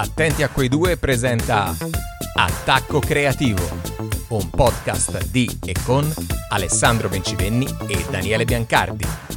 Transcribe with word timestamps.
Attenti 0.00 0.42
a 0.42 0.48
quei 0.48 0.68
due 0.70 0.96
presenta 0.96 1.76
Attacco 2.34 3.00
Creativo, 3.00 3.68
un 4.28 4.48
podcast 4.48 5.26
di 5.26 5.46
e 5.62 5.74
con 5.84 6.10
Alessandro 6.48 7.10
Bencivenni 7.10 7.66
e 7.86 8.06
Daniele 8.08 8.46
Biancardi. 8.46 9.29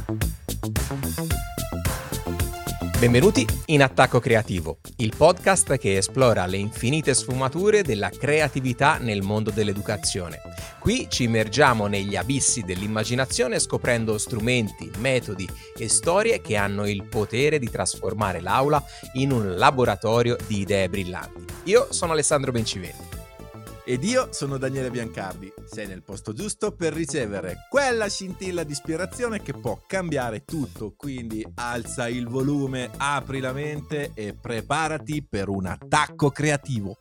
Benvenuti 3.04 3.46
in 3.66 3.82
Attacco 3.82 4.18
Creativo, 4.18 4.78
il 4.96 5.12
podcast 5.14 5.76
che 5.76 5.98
esplora 5.98 6.46
le 6.46 6.56
infinite 6.56 7.12
sfumature 7.12 7.82
della 7.82 8.08
creatività 8.08 8.96
nel 8.96 9.20
mondo 9.20 9.50
dell'educazione. 9.50 10.40
Qui 10.80 11.08
ci 11.10 11.24
immergiamo 11.24 11.86
negli 11.86 12.16
abissi 12.16 12.62
dell'immaginazione 12.62 13.58
scoprendo 13.58 14.16
strumenti, 14.16 14.90
metodi 15.00 15.46
e 15.76 15.86
storie 15.90 16.40
che 16.40 16.56
hanno 16.56 16.88
il 16.88 17.04
potere 17.04 17.58
di 17.58 17.68
trasformare 17.68 18.40
l'aula 18.40 18.82
in 19.16 19.32
un 19.32 19.54
laboratorio 19.54 20.38
di 20.46 20.60
idee 20.60 20.88
brillanti. 20.88 21.44
Io 21.64 21.88
sono 21.90 22.12
Alessandro 22.12 22.52
Bencivelli. 22.52 23.13
Ed 23.86 24.02
io 24.02 24.32
sono 24.32 24.56
Daniele 24.56 24.90
Biancardi. 24.90 25.52
Sei 25.66 25.86
nel 25.86 26.02
posto 26.02 26.32
giusto 26.32 26.72
per 26.72 26.94
ricevere 26.94 27.66
quella 27.68 28.08
scintilla 28.08 28.64
di 28.64 28.72
ispirazione 28.72 29.42
che 29.42 29.52
può 29.52 29.78
cambiare 29.86 30.46
tutto. 30.46 30.94
Quindi 30.96 31.46
alza 31.56 32.08
il 32.08 32.26
volume, 32.26 32.90
apri 32.96 33.40
la 33.40 33.52
mente 33.52 34.12
e 34.14 34.32
preparati 34.32 35.22
per 35.22 35.48
un 35.50 35.66
attacco 35.66 36.30
creativo. 36.30 36.96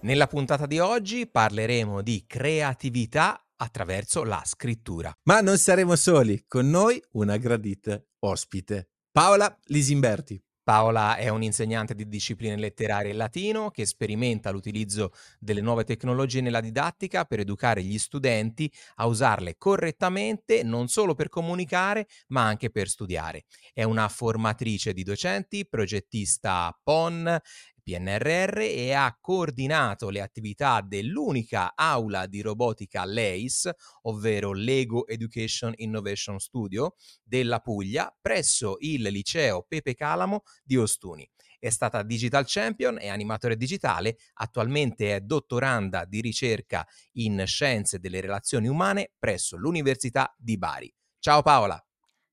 Nella 0.00 0.26
puntata 0.26 0.66
di 0.66 0.80
oggi 0.80 1.28
parleremo 1.28 2.02
di 2.02 2.24
creatività 2.26 3.46
attraverso 3.54 4.24
la 4.24 4.42
scrittura. 4.44 5.16
Ma 5.22 5.40
non 5.40 5.56
saremo 5.56 5.94
soli, 5.94 6.46
con 6.48 6.68
noi 6.68 7.00
una 7.12 7.36
gradita 7.36 8.02
ospite, 8.18 8.88
Paola 9.12 9.56
Lisimberti. 9.66 10.42
Paola 10.64 11.16
è 11.16 11.28
un'insegnante 11.28 11.94
di 11.94 12.06
discipline 12.08 12.56
letterarie 12.56 13.10
in 13.10 13.16
latino 13.16 13.70
che 13.70 13.84
sperimenta 13.84 14.50
l'utilizzo 14.50 15.10
delle 15.40 15.60
nuove 15.60 15.82
tecnologie 15.84 16.40
nella 16.40 16.60
didattica 16.60 17.24
per 17.24 17.40
educare 17.40 17.82
gli 17.82 17.98
studenti 17.98 18.72
a 18.96 19.06
usarle 19.06 19.56
correttamente 19.58 20.62
non 20.62 20.86
solo 20.88 21.14
per 21.14 21.28
comunicare 21.28 22.06
ma 22.28 22.44
anche 22.46 22.70
per 22.70 22.88
studiare. 22.88 23.44
È 23.72 23.82
una 23.82 24.08
formatrice 24.08 24.92
di 24.92 25.02
docenti, 25.02 25.66
progettista 25.66 26.78
PON, 26.82 27.38
PNRR 27.82 28.58
e 28.58 28.92
ha 28.92 29.16
coordinato 29.20 30.10
le 30.10 30.20
attività 30.20 30.80
dell'unica 30.80 31.74
aula 31.74 32.26
di 32.26 32.40
robotica 32.40 33.04
LEIS, 33.04 33.70
ovvero 34.02 34.52
Lego 34.52 35.06
Education 35.06 35.72
Innovation 35.76 36.38
Studio, 36.38 36.94
della 37.22 37.60
Puglia 37.60 38.14
presso 38.20 38.76
il 38.80 39.02
liceo 39.02 39.64
Pepe 39.66 39.94
Calamo 39.94 40.42
di 40.62 40.76
Ostuni. 40.76 41.28
È 41.58 41.70
stata 41.70 42.02
Digital 42.02 42.44
Champion 42.44 42.98
e 43.00 43.08
animatore 43.08 43.56
digitale, 43.56 44.16
attualmente 44.34 45.14
è 45.14 45.20
dottoranda 45.20 46.04
di 46.04 46.20
ricerca 46.20 46.84
in 47.12 47.44
scienze 47.46 48.00
delle 48.00 48.20
relazioni 48.20 48.66
umane 48.66 49.12
presso 49.16 49.56
l'Università 49.56 50.34
di 50.36 50.58
Bari. 50.58 50.92
Ciao 51.20 51.40
Paola. 51.42 51.80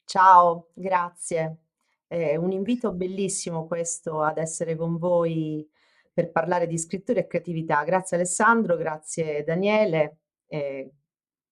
Ciao, 0.04 0.72
grazie. 0.74 1.69
È 2.10 2.36
un 2.36 2.52
invito 2.52 2.92
bellissimo 2.92 3.68
questo 3.68 4.24
ad 4.24 4.40
essere 4.40 4.76
con 4.76 4.98
voi 4.98 5.70
per 6.12 6.32
parlare 6.32 6.66
di 6.66 6.76
scrittura 6.80 7.20
e 7.20 7.28
creatività. 7.28 7.84
Grazie 7.84 8.18
Alessandro, 8.18 8.78
grazie 8.78 9.44
Daniele. 9.44 10.18
Eh, 10.48 10.92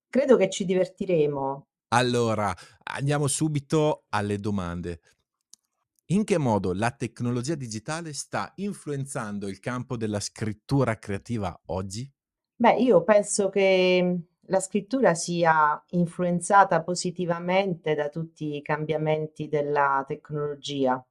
credo 0.10 0.36
che 0.36 0.50
ci 0.50 0.66
divertiremo. 0.66 1.68
Allora, 1.90 2.52
andiamo 2.86 3.28
subito 3.28 4.06
alle 4.10 4.40
domande. 4.40 5.00
In 6.08 6.24
che 6.24 6.40
modo 6.40 6.74
la 6.74 6.90
tecnologia 6.90 7.54
digitale 7.54 8.14
sta 8.14 8.52
influenzando 8.56 9.48
il 9.48 9.60
campo 9.60 9.96
della 9.96 10.20
scrittura 10.20 10.98
creativa 10.98 11.56
oggi? 11.68 12.12
Beh, 12.56 12.78
io 12.78 13.04
penso 13.04 13.50
che 13.50 14.27
la 14.48 14.60
scrittura 14.60 15.14
sia 15.14 15.82
influenzata 15.92 16.84
positivamente 16.84 17.96
da 17.96 18.10
tutti 18.10 18.56
i 18.56 18.62
cambiamenti 18.62 19.48
della 19.48 20.04
tecnologia, 20.08 21.04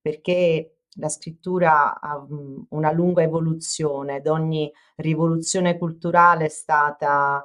perché 0.00 0.78
la 0.96 1.08
scrittura 1.08 2.00
ha 2.00 2.24
una 2.70 2.92
lunga 2.92 3.22
evoluzione 3.22 4.16
ed 4.16 4.28
ogni 4.28 4.70
rivoluzione 4.96 5.76
culturale 5.76 6.46
è 6.46 6.48
stata 6.48 7.44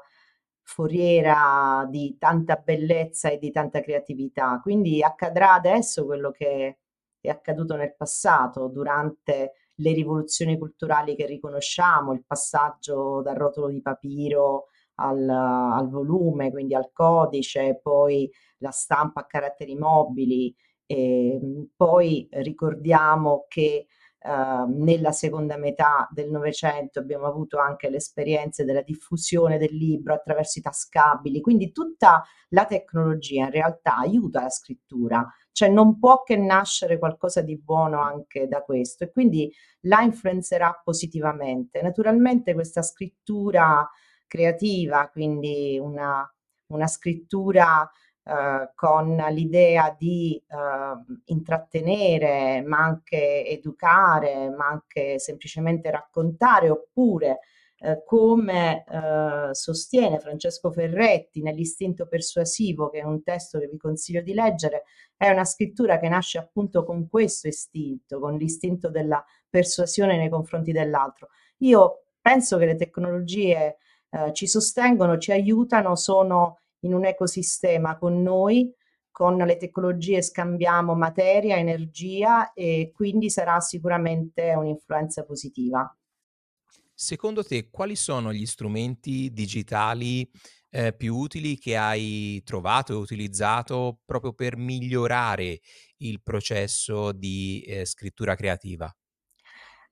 foriera 0.62 1.88
di 1.90 2.16
tanta 2.20 2.56
bellezza 2.58 3.30
e 3.30 3.40
di 3.40 3.50
tanta 3.52 3.82
creatività. 3.82 4.60
Quindi 4.62 5.02
accadrà 5.02 5.54
adesso 5.54 6.06
quello 6.06 6.32
che 6.32 6.78
è 7.20 7.30
accaduto 7.30 7.76
nel 7.76 7.96
passato, 7.96 8.68
durante 8.68 9.54
le 9.76 9.94
rivoluzioni 9.94 10.58
culturali 10.58 11.16
che 11.16 11.26
riconosciamo, 11.26 12.14
il 12.14 12.24
passaggio 12.26 13.22
dal 13.24 13.36
rotolo 13.36 13.70
di 13.70 13.82
papiro 13.82 14.68
al, 15.00 15.28
al 15.28 15.90
volume, 15.90 16.52
quindi 16.52 16.76
al 16.76 16.92
codice, 16.92 17.80
poi 17.82 18.30
la 18.60 18.72
stampa 18.72 19.22
a 19.22 19.26
caratteri 19.26 19.76
mobili. 19.76 20.54
E 20.86 21.34
ehm, 21.34 21.70
poi 21.76 22.28
ricordiamo 22.32 23.46
che 23.48 23.88
Uh, 24.22 24.66
nella 24.68 25.14
seconda 25.14 25.56
metà 25.56 26.06
del 26.12 26.30
Novecento 26.30 27.00
abbiamo 27.00 27.26
avuto 27.26 27.58
anche 27.58 27.90
le 27.90 27.96
esperienze 27.96 28.66
della 28.66 28.82
diffusione 28.82 29.58
del 29.58 29.74
libro 29.74 30.14
attraverso 30.14 30.60
i 30.60 30.62
tascabili, 30.62 31.40
quindi 31.40 31.72
tutta 31.72 32.22
la 32.50 32.66
tecnologia 32.66 33.46
in 33.46 33.52
realtà 33.52 33.96
aiuta 33.96 34.42
la 34.42 34.50
scrittura, 34.50 35.26
cioè 35.54 35.70
non 35.70 36.00
può 36.00 36.24
che 36.24 36.36
nascere 36.36 36.98
qualcosa 37.00 37.40
di 37.40 37.58
buono 37.58 38.02
anche 38.02 38.50
da 38.50 38.62
questo 38.62 39.06
e 39.06 39.12
quindi 39.12 39.50
la 39.84 40.02
influenzerà 40.02 40.82
positivamente. 40.84 41.82
Naturalmente 41.82 42.54
questa 42.54 42.82
scrittura 42.82 43.90
creativa, 44.30 45.10
quindi 45.10 45.78
una, 45.82 46.26
una 46.68 46.88
scrittura 46.88 47.90
eh, 48.24 48.72
con 48.76 49.16
l'idea 49.32 49.94
di 49.98 50.42
eh, 50.48 51.22
intrattenere, 51.26 52.62
ma 52.62 52.78
anche 52.78 53.46
educare, 53.48 54.50
ma 54.50 54.68
anche 54.68 55.20
semplicemente 55.20 55.90
raccontare, 55.90 56.70
oppure 56.70 57.40
eh, 57.82 58.04
come 58.06 58.84
eh, 58.84 59.54
sostiene 59.54 60.20
Francesco 60.20 60.72
Ferretti 60.72 61.42
nell'istinto 61.42 62.08
persuasivo, 62.08 62.90
che 62.90 63.00
è 63.00 63.04
un 63.04 63.24
testo 63.24 63.58
che 63.58 63.68
vi 63.68 63.78
consiglio 63.78 64.22
di 64.22 64.34
leggere, 64.34 64.84
è 65.18 65.30
una 65.30 65.46
scrittura 65.46 65.98
che 65.98 66.10
nasce 66.10 66.38
appunto 66.38 66.84
con 66.84 67.10
questo 67.10 67.48
istinto, 67.48 68.20
con 68.20 68.36
l'istinto 68.36 68.90
della 68.90 69.24
persuasione 69.50 70.18
nei 70.18 70.30
confronti 70.30 70.72
dell'altro. 70.72 71.30
Io 71.60 72.04
penso 72.22 72.58
che 72.58 72.66
le 72.66 72.76
tecnologie 72.76 73.78
eh, 74.10 74.34
ci 74.34 74.48
sostengono, 74.48 75.18
ci 75.18 75.32
aiutano, 75.32 75.96
sono 75.96 76.60
in 76.82 76.94
un 76.94 77.06
ecosistema 77.06 77.98
con 77.98 78.22
noi, 78.22 78.74
con 79.12 79.36
le 79.36 79.58
tecnologie 79.58 80.22
scambiamo 80.22 80.96
materia, 80.96 81.58
energia 81.58 82.54
e 82.54 82.92
quindi 82.94 83.30
sarà 83.30 83.60
sicuramente 83.60 84.54
un'influenza 84.54 85.26
positiva. 85.26 85.94
Secondo 86.94 87.44
te 87.44 87.70
quali 87.70 87.96
sono 87.96 88.34
gli 88.34 88.46
strumenti 88.46 89.32
digitali 89.32 90.30
eh, 90.70 90.94
più 90.94 91.16
utili 91.16 91.58
che 91.58 91.78
hai 91.78 92.42
trovato 92.44 92.94
e 92.94 92.96
utilizzato 92.98 94.00
proprio 94.06 94.34
per 94.34 94.58
migliorare 94.58 95.60
il 95.98 96.22
processo 96.22 97.12
di 97.12 97.64
eh, 97.66 97.86
scrittura 97.86 98.36
creativa? 98.36 98.94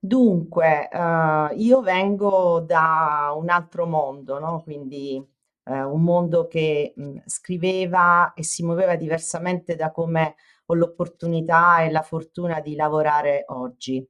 Dunque, 0.04 0.88
uhm, 0.94 1.50
io 1.56 1.82
vengo 1.82 2.60
da 2.60 3.34
un 3.36 3.50
altro 3.50 3.88
mondo, 3.88 4.38
no, 4.40 4.62
quindi, 4.62 5.16
ehm, 5.64 5.92
un 5.92 6.02
mondo 6.04 6.46
che, 6.48 6.94
mhmm, 6.96 7.24
scriveva 7.26 8.34
e 8.36 8.44
si 8.44 8.64
muoveva 8.64 8.96
diversamente 8.96 9.76
da 9.76 9.90
come 9.92 10.36
ho 10.68 10.76
l'opportunità 10.76 11.82
e 11.82 11.90
la 11.92 12.04
fortuna 12.04 12.60
di 12.62 12.76
lavorare 12.76 13.44
oggi. 13.48 14.08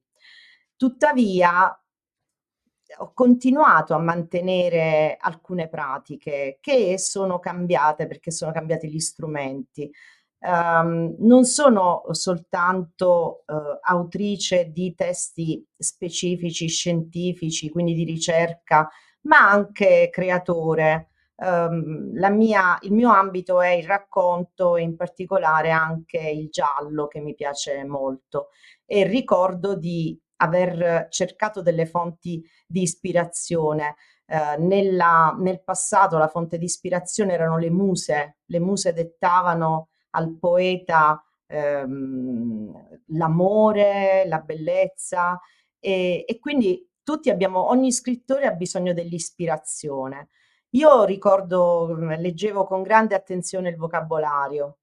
Tuttavia 0.76 1.74
ho 3.00 3.12
continuato 3.12 3.94
a 3.94 3.98
mantenere 3.98 5.16
alcune 5.20 5.68
pratiche 5.68 6.58
che 6.60 6.98
sono 6.98 7.38
cambiate 7.38 8.06
perché 8.06 8.30
sono 8.30 8.50
cambiati 8.52 8.88
gli 8.90 8.98
strumenti 8.98 9.90
um, 10.40 11.16
non 11.18 11.44
sono 11.44 12.02
soltanto 12.10 13.44
uh, 13.46 13.78
autrice 13.82 14.70
di 14.70 14.94
testi 14.94 15.64
specifici, 15.76 16.68
scientifici, 16.68 17.70
quindi 17.70 17.94
di 17.94 18.04
ricerca, 18.04 18.88
ma 19.22 19.50
anche 19.50 20.08
creatore. 20.10 21.10
Um, 21.40 22.18
mia, 22.32 22.78
il 22.82 22.92
mio 22.92 23.12
ambito 23.12 23.60
è 23.60 23.68
il 23.68 23.84
racconto 23.84 24.74
e 24.74 24.82
in 24.82 24.96
particolare 24.96 25.70
anche 25.70 26.18
il 26.18 26.48
giallo 26.50 27.06
che 27.06 27.20
mi 27.20 27.34
piace 27.34 27.84
molto 27.84 28.48
e 28.84 29.04
ricordo 29.04 29.76
di 29.76 30.20
aver 30.40 31.06
cercato 31.10 31.62
delle 31.62 31.86
fonti 31.86 32.44
di 32.66 32.82
ispirazione. 32.82 33.96
Uh, 34.26 34.62
nella, 34.62 35.34
nel 35.38 35.62
passato 35.62 36.18
la 36.18 36.28
fonte 36.28 36.58
di 36.58 36.64
ispirazione 36.64 37.32
erano 37.32 37.56
le 37.56 37.70
muse, 37.70 38.38
le 38.44 38.58
muse 38.58 38.92
dettavano 38.92 39.87
al 40.10 40.36
poeta 40.38 41.22
ehm, 41.46 43.00
l'amore, 43.08 44.24
la 44.26 44.40
bellezza 44.40 45.40
e, 45.78 46.24
e 46.26 46.38
quindi 46.38 46.86
tutti 47.02 47.30
abbiamo, 47.30 47.68
ogni 47.70 47.90
scrittore 47.92 48.46
ha 48.46 48.52
bisogno 48.52 48.92
dell'ispirazione. 48.92 50.28
Io 50.72 51.04
ricordo, 51.04 51.94
leggevo 51.96 52.64
con 52.64 52.82
grande 52.82 53.14
attenzione 53.14 53.70
il 53.70 53.76
vocabolario. 53.76 54.78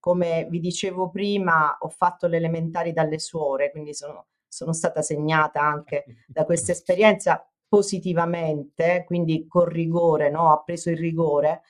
Come 0.00 0.46
vi 0.50 0.58
dicevo 0.58 1.10
prima, 1.10 1.76
ho 1.78 1.88
fatto 1.88 2.26
le 2.26 2.38
elementari 2.38 2.92
dalle 2.92 3.20
suore, 3.20 3.70
quindi 3.70 3.94
sono, 3.94 4.26
sono 4.48 4.72
stata 4.72 5.02
segnata 5.02 5.60
anche 5.62 6.04
da 6.26 6.44
questa 6.44 6.72
esperienza 6.72 7.46
positivamente, 7.68 9.04
quindi 9.06 9.46
con 9.46 9.66
rigore, 9.66 10.28
no? 10.30 10.50
ho 10.50 10.64
preso 10.64 10.90
il 10.90 10.96
rigore 10.98 11.62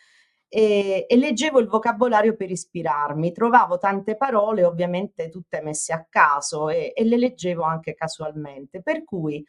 e, 0.52 1.06
e, 1.08 1.16
leggevo 1.16 1.60
il 1.60 1.68
vocabolario 1.68 2.34
per 2.34 2.50
ispirarmi. 2.50 3.32
Trovavo 3.32 3.78
tante 3.78 4.16
parole, 4.16 4.64
ovviamente 4.64 5.28
tutte 5.28 5.62
messe 5.62 5.92
a 5.92 6.04
caso 6.08 6.68
e, 6.68 6.92
e 6.94 7.04
le 7.04 7.16
leggevo 7.16 7.62
anche 7.62 7.94
casualmente, 7.94 8.82
per 8.82 9.04
cui 9.04 9.44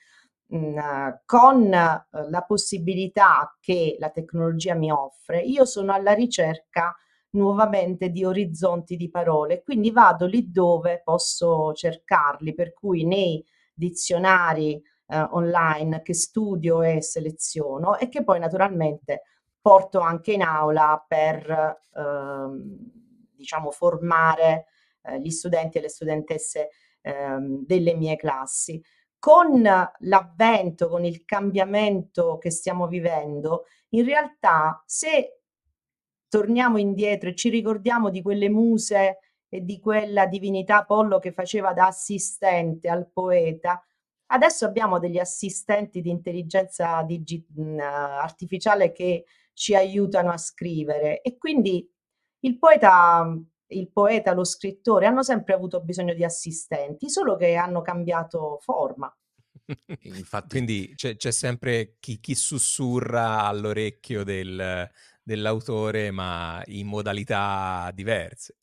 mh, 0.48 1.22
con 1.26 1.70
la 1.70 2.44
possibilità 2.46 3.58
che 3.60 3.96
la 4.00 4.10
tecnologia 4.12 4.76
mi 4.76 4.92
offre, 4.92 5.42
io 5.42 5.66
sono 5.66 5.92
alla 5.92 6.14
ricerca 6.14 6.96
nuovamente 7.32 8.10
di 8.10 8.24
orizzonti 8.24 8.96
di 8.96 9.10
parole, 9.10 9.64
quindi 9.64 9.92
vado 9.92 10.26
lì 10.26 10.52
dove 10.52 11.02
posso 11.04 11.74
cercarli, 11.74 12.54
per 12.54 12.74
cui 12.74 13.06
nei 13.06 13.44
dizionari 13.74 14.82
eh, 15.08 15.18
online 15.32 16.02
che 16.02 16.14
studio 16.14 16.82
e 16.82 17.02
seleziono 17.02 17.98
e 17.98 18.10
che 18.10 18.24
poi 18.24 18.40
naturalmente 18.40 19.24
porto 19.62 20.00
anche 20.00 20.34
in 20.34 20.42
aula 20.42 21.04
per 21.08 21.80
ehm, 21.96 22.78
diciamo 23.36 23.72
formare 23.72 24.66
eh, 25.04 25.20
gli 25.20 25.30
studenti 25.30 25.78
e 25.78 25.82
le 25.82 25.90
studentesse 25.90 26.70
ehm, 27.02 27.66
delle 27.66 27.94
mie 27.94 28.16
classi. 28.16 28.82
Con 29.20 29.62
l'avvento, 29.62 30.90
con 30.90 31.06
il 31.06 31.26
cambiamento 31.26 32.40
che 32.40 32.50
stiamo 32.50 32.88
vivendo, 32.88 33.66
in 33.90 34.04
realtà 34.04 34.82
se 34.86 35.42
torniamo 36.28 36.78
indietro 36.78 37.30
e 37.30 37.36
ci 37.36 37.50
ricordiamo 37.50 38.10
di 38.10 38.22
quelle 38.22 38.50
muse 38.50 39.20
e 39.48 39.64
di 39.64 39.80
quella 39.80 40.26
divinità 40.26 40.78
Apollo 40.78 41.20
che 41.20 41.34
faceva 41.34 41.74
da 41.74 41.88
assistente 41.88 42.90
al 42.90 43.12
poeta, 43.12 43.84
adesso 44.28 44.66
abbiamo 44.66 44.98
degli 44.98 45.20
assistenti 45.20 46.02
di 46.02 46.10
intelligenza 46.10 47.04
digi- 47.04 47.46
artificiale 47.78 48.92
che 48.92 49.26
ci 49.62 49.76
aiutano 49.76 50.32
a 50.32 50.38
scrivere 50.38 51.22
e 51.22 51.38
quindi 51.38 51.88
il 52.40 52.58
poeta, 52.58 53.24
il 53.68 53.92
poeta, 53.92 54.34
lo 54.34 54.44
scrittore 54.44 55.06
hanno 55.06 55.22
sempre 55.22 55.54
avuto 55.54 55.84
bisogno 55.84 56.16
di 56.16 56.24
assistenti, 56.24 57.12
solo 57.12 57.36
che 57.36 57.54
hanno 57.54 57.84
cambiato 57.84 58.58
forma. 58.60 59.16
Infatti, 60.02 60.48
quindi 60.50 60.94
c'è, 60.96 61.16
c'è 61.16 61.30
sempre 61.30 61.98
chi, 62.00 62.20
chi, 62.20 62.34
sussurra 62.34 63.44
all'orecchio 63.44 64.24
del, 64.24 64.90
dell'autore, 65.22 66.10
ma 66.10 66.64
in 66.66 66.88
modalità 66.88 67.92
diverse. 67.94 68.56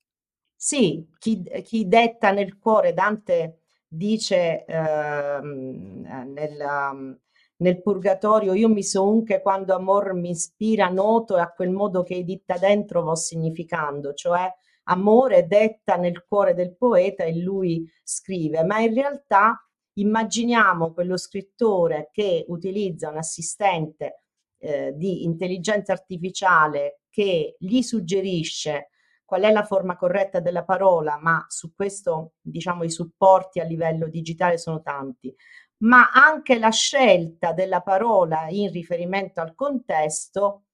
Sì, 0.57 1.09
chi, 1.17 1.45
chi 1.63 1.87
detta 1.87 2.33
nel 2.33 2.59
cuore, 2.59 2.93
Dante 2.93 3.61
dice 3.87 4.65
ehm, 4.65 6.33
nel, 6.33 7.21
nel 7.61 7.83
Purgatorio, 7.83 8.55
io 8.55 8.69
mi 8.69 8.83
so 8.83 9.09
unche 9.09 9.41
quando 9.41 9.75
amor 9.75 10.15
mi 10.15 10.31
ispira 10.31 10.89
noto 10.89 11.37
e 11.37 11.41
a 11.41 11.51
quel 11.51 11.71
modo 11.71 12.03
che 12.03 12.23
ditta 12.23 12.57
dentro 12.59 13.03
vo 13.03 13.15
significando, 13.15 14.13
cioè 14.13 14.49
amore 14.85 15.47
detta 15.47 15.97
nel 15.97 16.25
cuore 16.27 16.55
del 16.55 16.77
poeta 16.77 17.25
e 17.25 17.39
lui 17.41 17.89
scrive, 18.03 18.65
ma 18.65 18.81
in 18.81 18.95
realtà 18.95 19.61
immaginiamo 19.95 20.93
quello 20.93 21.17
scrittore 21.17 22.11
che 22.13 22.45
utilizza 22.49 23.09
un 23.09 23.17
assistente 23.17 24.23
eh, 24.59 24.93
di 24.95 25.25
intelligenza 25.25 25.93
artificiale 25.93 27.01
che 27.11 27.57
gli 27.59 27.83
suggerisce 27.83 28.91
qual 29.25 29.43
è 29.43 29.53
la 29.53 29.65
forma 29.65 29.97
corretta 29.97 30.41
della 30.41 30.65
parola, 30.65 31.19
ma 31.21 31.45
su 31.49 31.75
questo 31.75 32.33
diciamo 32.41 32.83
i 32.85 32.91
supporti 32.91 33.61
a 33.61 33.65
livello 33.65 34.09
digitale 34.09 34.57
sono 34.57 34.81
tanti, 34.81 35.35
ma 35.79 36.11
anche 36.13 36.59
la 36.59 36.71
scelta 36.71 37.53
della 37.53 37.81
parola 37.83 38.49
in 38.49 38.71
riferimento 38.71 39.41
al 39.41 39.55
contesto, 39.55 40.65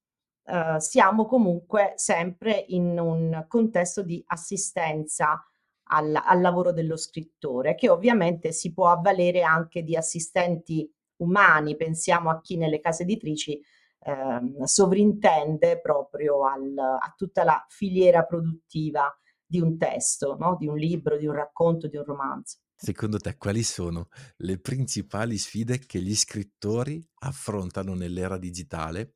eh, 0.44 0.80
siamo 0.80 1.26
comunque 1.26 1.92
sempre 1.96 2.64
in 2.68 2.98
un 2.98 3.44
contesto 3.48 4.02
di 4.02 4.22
assistenza 4.26 5.42
al, 5.88 6.14
al 6.14 6.40
lavoro 6.40 6.72
dello 6.72 6.96
scrittore, 6.96 7.74
che 7.74 7.88
ovviamente 7.90 8.52
si 8.52 8.72
può 8.72 8.88
avvalere 8.88 9.42
anche 9.42 9.82
di 9.82 9.96
assistenti 9.96 10.90
umani, 11.16 11.76
pensiamo 11.76 12.30
a 12.30 12.40
chi 12.40 12.56
nelle 12.56 12.80
case 12.80 13.02
editrici 13.02 13.60
eh, 14.00 14.40
sovrintende 14.64 15.80
proprio 15.80 16.46
al, 16.46 16.76
a 16.78 17.14
tutta 17.16 17.44
la 17.44 17.64
filiera 17.68 18.24
produttiva 18.24 19.14
di 19.46 19.60
un 19.60 19.76
testo, 19.78 20.36
no? 20.38 20.56
di 20.58 20.66
un 20.66 20.76
libro, 20.76 21.16
di 21.16 21.26
un 21.26 21.34
racconto, 21.34 21.88
di 21.88 21.96
un 21.96 22.04
romanzo. 22.04 22.58
Secondo 22.84 23.18
te 23.18 23.38
quali 23.38 23.62
sono 23.62 24.08
le 24.36 24.58
principali 24.58 25.38
sfide 25.38 25.78
che 25.78 26.02
gli 26.02 26.14
scrittori 26.14 27.02
affrontano 27.20 27.94
nell'era 27.94 28.36
digitale 28.36 29.14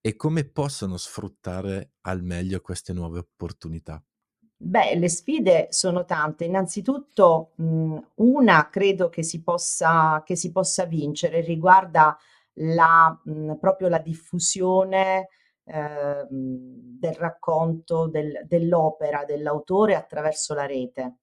e 0.00 0.14
come 0.14 0.44
possono 0.48 0.96
sfruttare 0.96 1.94
al 2.02 2.22
meglio 2.22 2.60
queste 2.60 2.92
nuove 2.92 3.18
opportunità? 3.18 4.00
Beh, 4.56 4.94
le 4.94 5.08
sfide 5.08 5.66
sono 5.70 6.04
tante. 6.04 6.44
Innanzitutto, 6.44 7.50
mh, 7.56 7.98
una 8.16 8.68
credo 8.70 9.08
che 9.08 9.24
si 9.24 9.42
possa, 9.42 10.22
che 10.24 10.36
si 10.36 10.52
possa 10.52 10.84
vincere 10.84 11.40
riguarda 11.40 12.16
la, 12.54 13.20
mh, 13.24 13.54
proprio 13.56 13.88
la 13.88 13.98
diffusione 13.98 15.28
eh, 15.64 16.26
del 16.30 17.14
racconto 17.14 18.06
del, 18.08 18.44
dell'opera 18.46 19.24
dell'autore 19.24 19.96
attraverso 19.96 20.54
la 20.54 20.66
rete. 20.66 21.16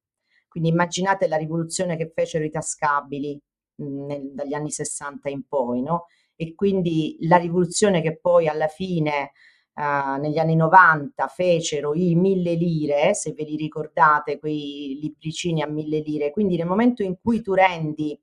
Quindi 0.50 0.69
immaginate 0.69 1.28
la 1.28 1.38
rivoluzione 1.38 1.96
che 1.96 2.12
fecero 2.13 2.44
i 2.44 2.50
tascabili 2.50 3.40
mh, 3.75 4.06
nel, 4.06 4.34
dagli 4.34 4.54
anni 4.54 4.72
60 4.72 5.30
in 5.30 5.44
poi, 5.48 5.81
no? 5.81 6.07
E 6.36 6.56
quindi 6.56 7.18
la 7.22 7.38
rivoluzione 7.38 8.01
che 8.01 8.19
poi 8.19 8.48
alla 8.48 8.68
fine 8.68 9.31
Uh, 9.80 10.19
negli 10.19 10.38
anni 10.38 10.57
90 10.57 11.28
fecero 11.28 11.94
i 11.94 12.13
mille 12.13 12.56
lire, 12.56 13.13
se 13.13 13.31
ve 13.31 13.46
li 13.46 13.56
ricordate, 13.56 14.38
quei 14.38 15.00
libricini 15.02 15.62
a 15.62 15.68
mille 15.68 16.00
lire. 16.00 16.31
Quindi 16.31 16.57
nel 16.57 16.68
momento 16.68 17.02
in 17.02 17.16
cui 17.21 17.42
tu 17.42 17.54
rendi 17.54 18.19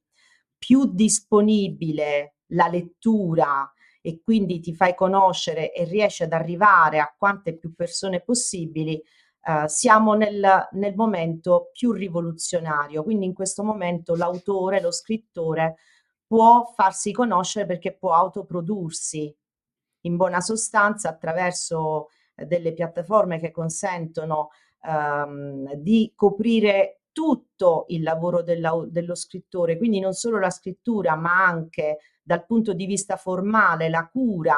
più 0.59 0.93
disponibile 0.93 2.37
la 2.49 2.69
lettura 2.69 3.71
e 4.01 4.21
quindi 4.23 4.61
ti 4.61 4.75
fai 4.75 4.95
conoscere 4.95 5.73
e 5.73 5.85
riesci 5.85 6.23
ad 6.23 6.33
arrivare 6.33 6.99
a 7.01 7.15
quante 7.17 7.57
più 7.57 7.75
persone 7.75 8.21
possibili, 8.23 9.03
eh, 9.49 9.69
siamo 9.69 10.15
nel, 10.15 10.69
nel 10.73 10.95
momento 10.97 11.71
più 11.73 11.93
rivoluzionario. 11.93 13.05
Quindi 13.05 13.27
in 13.27 13.33
questo 13.33 13.63
momento 13.63 14.17
l'autore, 14.17 14.81
lo 14.81 14.91
scrittore 14.91 15.77
può 16.27 16.65
farsi 16.75 17.13
conoscere 17.13 17.65
perché 17.65 17.97
può 17.97 18.13
autoprodursi 18.13 19.33
in 20.01 20.17
buona 20.17 20.41
sostanza 20.41 21.09
attraverso 21.09 22.09
eh, 22.35 22.45
delle 22.47 22.73
piattaforme 22.73 23.39
che 23.39 23.53
consentono 23.53 24.51
ehm, 24.83 25.75
di 25.75 26.13
coprire 26.17 27.03
tutto 27.13 27.85
il 27.89 28.03
lavoro 28.03 28.43
della, 28.43 28.73
dello 28.89 29.15
scrittore, 29.15 29.79
quindi 29.79 30.01
non 30.01 30.13
solo 30.13 30.41
la 30.41 30.51
scrittura, 30.51 31.15
ma 31.15 31.45
anche 31.45 31.99
dal 32.21 32.45
punto 32.45 32.73
di 32.73 32.85
vista 32.85 33.17
formale 33.17 33.89
la 33.89 34.09
cura 34.11 34.57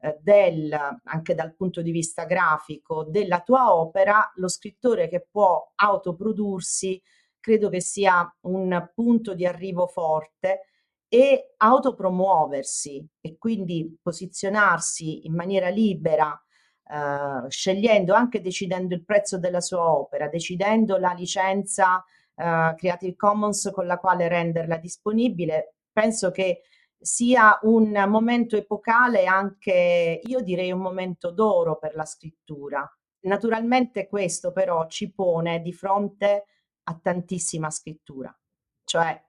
eh, 0.00 0.16
del, 0.20 0.72
anche 1.04 1.34
dal 1.34 1.54
punto 1.54 1.82
di 1.82 1.90
vista 1.90 2.24
grafico 2.24 3.04
della 3.04 3.40
tua 3.40 3.74
opera, 3.74 4.30
lo 4.36 4.48
scrittore 4.48 5.08
che 5.08 5.26
può 5.30 5.72
autoprodursi 5.74 7.02
credo 7.40 7.68
che 7.68 7.80
sia 7.80 8.30
un 8.42 8.90
punto 8.94 9.34
di 9.34 9.46
arrivo 9.46 9.86
forte 9.86 10.66
e 11.08 11.54
autopromuoversi 11.56 13.02
e 13.20 13.38
quindi 13.38 13.96
posizionarsi 14.02 15.26
in 15.26 15.34
maniera 15.34 15.70
libera, 15.70 16.38
eh, 16.84 17.48
scegliendo 17.48 18.12
anche 18.12 18.42
decidendo 18.42 18.94
il 18.94 19.04
prezzo 19.04 19.38
della 19.38 19.62
sua 19.62 19.90
opera, 19.90 20.28
decidendo 20.28 20.98
la 20.98 21.12
licenza 21.12 22.04
eh, 22.34 22.74
Creative 22.76 23.16
Commons 23.16 23.70
con 23.72 23.86
la 23.86 23.96
quale 23.96 24.28
renderla 24.28 24.76
disponibile. 24.76 25.76
Penso 25.90 26.30
che 26.30 26.62
sia 27.00 27.58
un 27.62 27.92
momento 28.08 28.56
epocale 28.56 29.24
anche, 29.26 30.20
io 30.22 30.40
direi 30.40 30.72
un 30.72 30.80
momento 30.80 31.30
d'oro 31.30 31.78
per 31.78 31.94
la 31.94 32.04
scrittura. 32.04 32.88
Naturalmente 33.20 34.08
questo 34.08 34.52
però 34.52 34.86
ci 34.86 35.12
pone 35.12 35.60
di 35.60 35.72
fronte 35.72 36.44
a 36.84 36.98
tantissima 37.00 37.70
scrittura, 37.70 38.36
cioè 38.84 39.20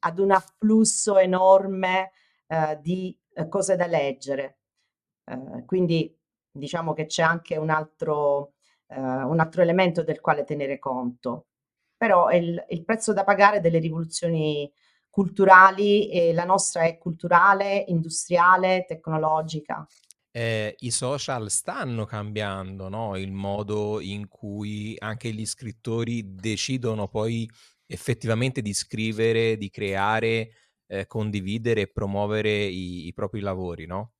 ad 0.00 0.18
un 0.18 0.30
afflusso 0.30 1.18
enorme 1.18 2.12
eh, 2.46 2.78
di 2.80 3.16
eh, 3.34 3.48
cose 3.48 3.76
da 3.76 3.86
leggere. 3.86 4.58
Eh, 5.24 5.64
quindi 5.64 6.16
diciamo 6.50 6.92
che 6.92 7.06
c'è 7.06 7.22
anche 7.22 7.56
un 7.56 7.70
altro, 7.70 8.54
eh, 8.86 8.98
un 8.98 9.40
altro 9.40 9.62
elemento 9.62 10.02
del 10.02 10.20
quale 10.20 10.44
tenere 10.44 10.78
conto. 10.78 11.46
Però 11.96 12.30
il, 12.30 12.62
il 12.68 12.84
prezzo 12.84 13.12
da 13.12 13.24
pagare 13.24 13.60
delle 13.60 13.78
rivoluzioni 13.78 14.70
culturali 15.16 16.10
e 16.10 16.34
la 16.34 16.44
nostra 16.44 16.82
è 16.82 16.98
culturale, 16.98 17.86
industriale, 17.88 18.84
tecnologica. 18.86 19.86
Eh, 20.30 20.74
I 20.78 20.90
social 20.90 21.48
stanno 21.48 22.04
cambiando, 22.04 22.90
no? 22.90 23.16
Il 23.16 23.32
modo 23.32 23.98
in 24.02 24.28
cui 24.28 24.94
anche 24.98 25.32
gli 25.32 25.46
scrittori 25.46 26.34
decidono 26.34 27.08
poi 27.08 27.48
effettivamente 27.86 28.60
di 28.60 28.74
scrivere, 28.74 29.56
di 29.56 29.70
creare, 29.70 30.50
eh, 30.86 31.06
condividere 31.06 31.80
e 31.80 31.90
promuovere 31.90 32.50
i, 32.50 33.06
i 33.06 33.14
propri 33.14 33.40
lavori, 33.40 33.86
no? 33.86 34.12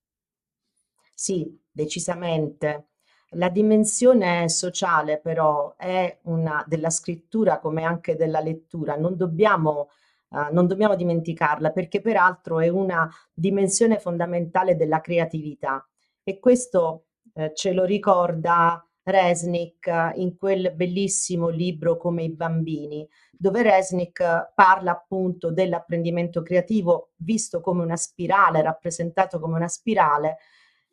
Sì, 1.13 1.47
decisamente. 1.71 2.93
La 3.33 3.51
dimensione 3.51 4.49
sociale 4.49 5.21
però 5.21 5.77
è 5.77 6.21
una 6.23 6.65
della 6.67 6.89
scrittura 6.89 7.59
come 7.59 7.85
anche 7.85 8.17
della 8.17 8.41
lettura, 8.41 8.97
non 8.97 9.15
dobbiamo, 9.15 9.91
uh, 10.29 10.53
non 10.53 10.67
dobbiamo 10.67 10.97
dimenticarla 10.97 11.71
perché 11.71 12.01
peraltro 12.01 12.61
è 12.61 12.69
una 12.69 13.09
dimensione 13.33 13.99
fondamentale 13.99 14.77
della 14.77 15.01
creatività. 15.01 15.87
E 16.23 16.39
questo 16.39 17.07
eh, 17.35 17.53
ce 17.55 17.73
lo 17.73 17.85
ricorda 17.85 18.85
Resnick 19.03 20.13
in 20.17 20.37
quel 20.37 20.73
bellissimo 20.75 21.49
libro 21.49 21.97
Come 21.97 22.25
i 22.25 22.33
bambini, 22.35 23.07
dove 23.31 23.63
Resnick 23.63 24.53
parla 24.55 24.91
appunto 24.91 25.53
dell'apprendimento 25.53 26.43
creativo 26.43 27.13
visto 27.19 27.61
come 27.61 27.85
una 27.85 27.97
spirale, 27.97 28.63
rappresentato 28.63 29.39
come 29.39 29.55
una 29.55 29.69
spirale 29.69 30.39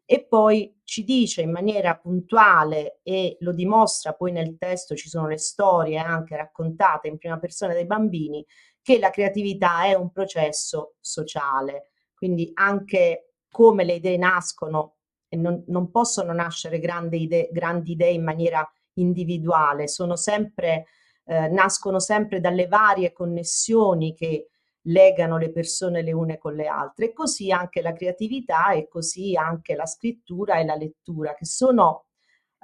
e 0.05 0.25
poi 0.27 0.81
ci 0.83 1.03
dice 1.03 1.41
in 1.41 1.51
maniera 1.51 1.95
puntuale 1.95 2.99
e 3.03 3.37
lo 3.39 3.53
dimostra 3.53 4.13
poi 4.13 4.31
nel 4.31 4.57
testo, 4.57 4.95
ci 4.95 5.07
sono 5.09 5.27
le 5.27 5.37
storie 5.37 5.97
anche 5.97 6.35
raccontate 6.35 7.07
in 7.07 7.17
prima 7.17 7.39
persona 7.39 7.73
dai 7.73 7.85
bambini, 7.85 8.45
che 8.83 8.99
la 8.99 9.09
creatività 9.09 9.85
è 9.85 9.95
un 9.95 10.11
processo 10.11 10.95
sociale, 10.99 11.91
quindi 12.13 12.51
anche 12.53 13.35
come 13.49 13.83
le 13.83 13.93
idee 13.93 14.17
nascono 14.17 14.97
e 15.27 15.37
non, 15.37 15.63
non 15.67 15.89
possono 15.89 16.33
nascere 16.33 16.79
grandi 16.79 17.23
idee, 17.23 17.49
grandi 17.51 17.93
idee 17.93 18.11
in 18.11 18.23
maniera 18.23 18.69
individuale, 18.95 19.87
sono 19.87 20.15
sempre, 20.15 20.85
eh, 21.25 21.47
nascono 21.47 21.99
sempre 21.99 22.39
dalle 22.39 22.67
varie 22.67 23.13
connessioni 23.13 24.13
che 24.13 24.49
legano 24.87 25.37
le 25.37 25.51
persone 25.51 26.01
le 26.01 26.11
une 26.11 26.37
con 26.37 26.53
le 26.53 26.67
altre. 26.67 27.05
E 27.05 27.13
così 27.13 27.51
anche 27.51 27.81
la 27.81 27.93
creatività 27.93 28.73
e 28.73 28.87
così 28.89 29.35
anche 29.35 29.75
la 29.75 29.85
scrittura 29.85 30.59
e 30.59 30.65
la 30.65 30.75
lettura, 30.75 31.33
che 31.33 31.45
sono 31.45 32.07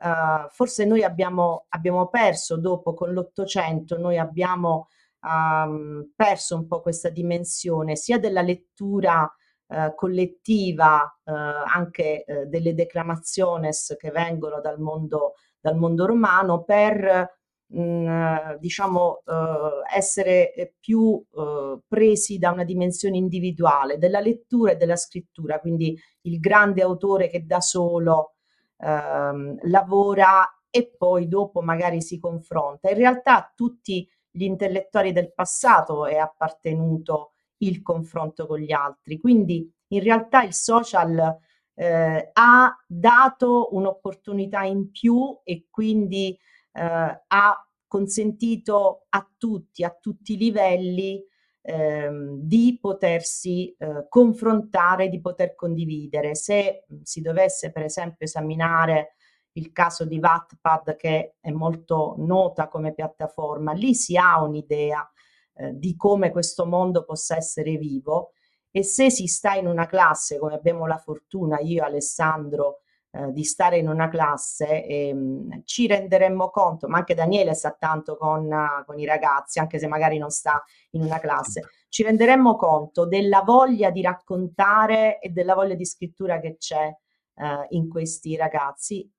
uh, 0.01 0.47
forse 0.49 0.85
noi 0.85 1.03
abbiamo, 1.03 1.65
abbiamo 1.69 2.07
perso 2.09 2.57
dopo 2.57 2.93
con 2.93 3.13
l'Ottocento, 3.13 3.97
noi 3.97 4.17
abbiamo 4.17 4.87
um, 5.21 6.11
perso 6.15 6.55
un 6.55 6.67
po' 6.67 6.81
questa 6.81 7.09
dimensione 7.09 7.95
sia 7.95 8.19
della 8.19 8.41
lettura 8.41 9.23
uh, 9.67 9.93
collettiva, 9.95 11.03
uh, 11.23 11.31
anche 11.31 12.23
delle 12.47 12.73
declamaciones 12.73 13.95
che 13.97 14.11
vengono 14.11 14.61
dal 14.61 14.79
mondo, 14.79 15.33
dal 15.59 15.77
mondo 15.77 16.05
romano, 16.05 16.63
per 16.63 17.37
mh, 17.69 17.81
mm, 17.81 18.53
diciamo, 18.59 19.21
eh, 19.25 19.95
essere 19.95 20.75
più 20.79 21.23
eh, 21.35 21.79
presi 21.87 22.37
da 22.37 22.51
una 22.51 22.63
dimensione 22.63 23.17
individuale 23.17 23.97
della 23.97 24.19
lettura 24.19 24.71
e 24.71 24.75
della 24.75 24.95
scrittura, 24.95 25.59
quindi 25.59 25.97
il 26.21 26.39
grande 26.39 26.81
autore 26.81 27.29
che 27.29 27.45
da 27.45 27.61
solo 27.61 28.33
lavora 28.81 30.47
e 30.69 30.95
poi 30.97 31.27
dopo 31.27 31.61
magari 31.61 32.01
si 32.01 32.17
confronta. 32.17 32.89
In 32.89 32.95
realtà 32.95 33.51
tutti 33.53 34.07
gli 34.31 34.43
intellettuali 34.43 35.11
del 35.11 35.33
passato 35.33 36.05
è 36.05 36.15
appartenuto 36.17 37.33
il 37.57 37.81
confronto 37.81 38.47
con 38.47 38.59
gli 38.59 38.71
altri, 38.71 39.19
quindi 39.19 39.71
in 39.87 40.01
realtà 40.01 40.43
il 40.43 40.53
social 40.53 41.37
eh, 41.73 42.29
ha 42.33 42.77
dato 42.87 43.69
un'opportunità 43.71 44.63
in 44.63 44.91
più 44.91 45.39
e 45.43 45.67
quindi 45.69 46.37
eh, 46.73 47.23
ha 47.27 47.67
consentito 47.87 49.05
a 49.09 49.27
tutti, 49.37 49.83
a 49.83 49.97
tutti 49.99 50.33
i 50.33 50.37
livelli, 50.37 51.23
ehm, 51.61 52.35
di 52.39 52.77
potersi 52.79 53.75
eh, 53.77 54.05
confrontare, 54.07 55.09
di 55.09 55.19
poter 55.21 55.55
condividere. 55.55 56.35
Se 56.35 56.85
si 57.03 57.21
dovesse 57.21 57.71
per 57.71 57.83
esempio 57.83 58.25
esaminare 58.25 59.15
il 59.53 59.71
caso 59.71 60.05
di 60.05 60.19
Wattpad 60.19 60.95
che 60.95 61.35
è 61.39 61.51
molto 61.51 62.15
nota 62.17 62.67
come 62.67 62.93
piattaforma, 62.93 63.71
lì 63.73 63.93
si 63.95 64.15
ha 64.17 64.41
un'idea 64.41 65.09
eh, 65.55 65.77
di 65.77 65.95
come 65.95 66.31
questo 66.31 66.65
mondo 66.65 67.03
possa 67.03 67.35
essere 67.35 67.77
vivo. 67.77 68.31
E 68.71 68.83
se 68.83 69.09
si 69.09 69.25
sta 69.25 69.55
in 69.55 69.65
una 69.67 69.87
classe 69.87 70.37
come 70.37 70.53
abbiamo 70.53 70.85
la 70.85 70.97
fortuna 70.97 71.59
io 71.59 71.83
Alessandro 71.83 72.81
eh, 73.11 73.31
di 73.31 73.43
stare 73.43 73.77
in 73.79 73.89
una 73.89 74.07
classe, 74.09 74.85
ehm, 74.85 75.63
ci 75.65 75.87
renderemmo 75.87 76.51
conto, 76.51 76.87
ma 76.87 76.99
anche 76.99 77.15
Daniele 77.15 77.55
sta 77.55 77.71
tanto 77.71 78.15
con, 78.15 78.47
con, 78.85 78.99
i 78.99 79.05
ragazzi, 79.05 79.57
anche 79.57 79.79
se 79.79 79.87
magari 79.87 80.19
non 80.19 80.29
sta 80.29 80.63
in 80.91 81.01
una 81.01 81.17
classe, 81.17 81.63
ci 81.89 82.03
renderemmo 82.03 82.55
conto 82.55 83.07
della 83.07 83.41
voglia 83.41 83.89
di 83.89 84.03
raccontare 84.03 85.19
e 85.19 85.29
della 85.29 85.55
voglia 85.55 85.73
di 85.73 85.85
scrittura 85.85 86.39
che 86.39 86.57
c'è 86.57 86.87
uh, 86.87 87.65
in 87.69 87.89
questi 87.89 88.35
ragazzi 88.35 89.11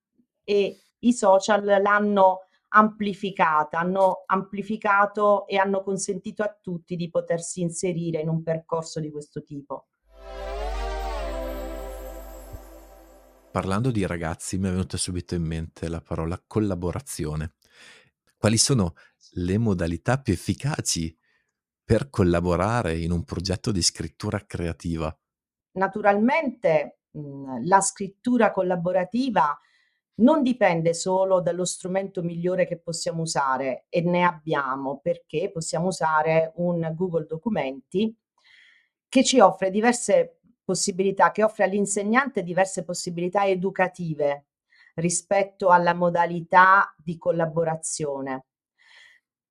e 0.50 0.80
i 0.98 1.12
social 1.12 1.64
l'hanno 1.64 2.46
amplificata, 2.70 3.78
hanno 3.78 4.24
amplificato 4.26 5.46
e 5.46 5.56
hanno 5.56 5.84
consentito 5.84 6.42
a 6.42 6.58
tutti 6.60 6.96
di 6.96 7.08
potersi 7.08 7.60
inserire 7.60 8.20
in 8.20 8.28
un 8.28 8.42
percorso 8.42 8.98
di 8.98 9.12
questo 9.12 9.44
tipo. 9.44 9.86
Parlando 13.52 13.92
di 13.92 14.04
ragazzi 14.04 14.58
mi 14.58 14.66
è 14.66 14.70
venuta 14.70 14.96
subito 14.96 15.36
in 15.36 15.44
mente 15.44 15.88
la 15.88 16.00
parola 16.00 16.42
collaborazione. 16.44 17.54
Quali 18.36 18.56
sono 18.56 18.94
le 19.34 19.56
modalità 19.56 20.18
più 20.18 20.32
efficaci 20.32 21.16
per 21.84 22.10
collaborare 22.10 22.98
in 22.98 23.12
un 23.12 23.22
progetto 23.22 23.70
di 23.70 23.82
scrittura 23.82 24.44
creativa? 24.44 25.16
Naturalmente 25.72 27.02
la 27.62 27.80
scrittura 27.80 28.50
collaborativa 28.50 29.56
non 30.20 30.42
dipende 30.42 30.94
solo 30.94 31.40
dallo 31.40 31.64
strumento 31.64 32.22
migliore 32.22 32.66
che 32.66 32.78
possiamo 32.78 33.22
usare 33.22 33.84
e 33.88 34.00
ne 34.02 34.24
abbiamo 34.24 35.00
perché 35.02 35.50
possiamo 35.50 35.88
usare 35.88 36.52
un 36.56 36.92
Google 36.94 37.26
Documenti 37.26 38.14
che 39.08 39.24
ci 39.24 39.40
offre 39.40 39.70
diverse 39.70 40.40
possibilità, 40.62 41.32
che 41.32 41.42
offre 41.42 41.64
all'insegnante 41.64 42.42
diverse 42.42 42.84
possibilità 42.84 43.44
educative 43.46 44.46
rispetto 44.94 45.70
alla 45.70 45.94
modalità 45.94 46.94
di 46.96 47.16
collaborazione. 47.18 48.44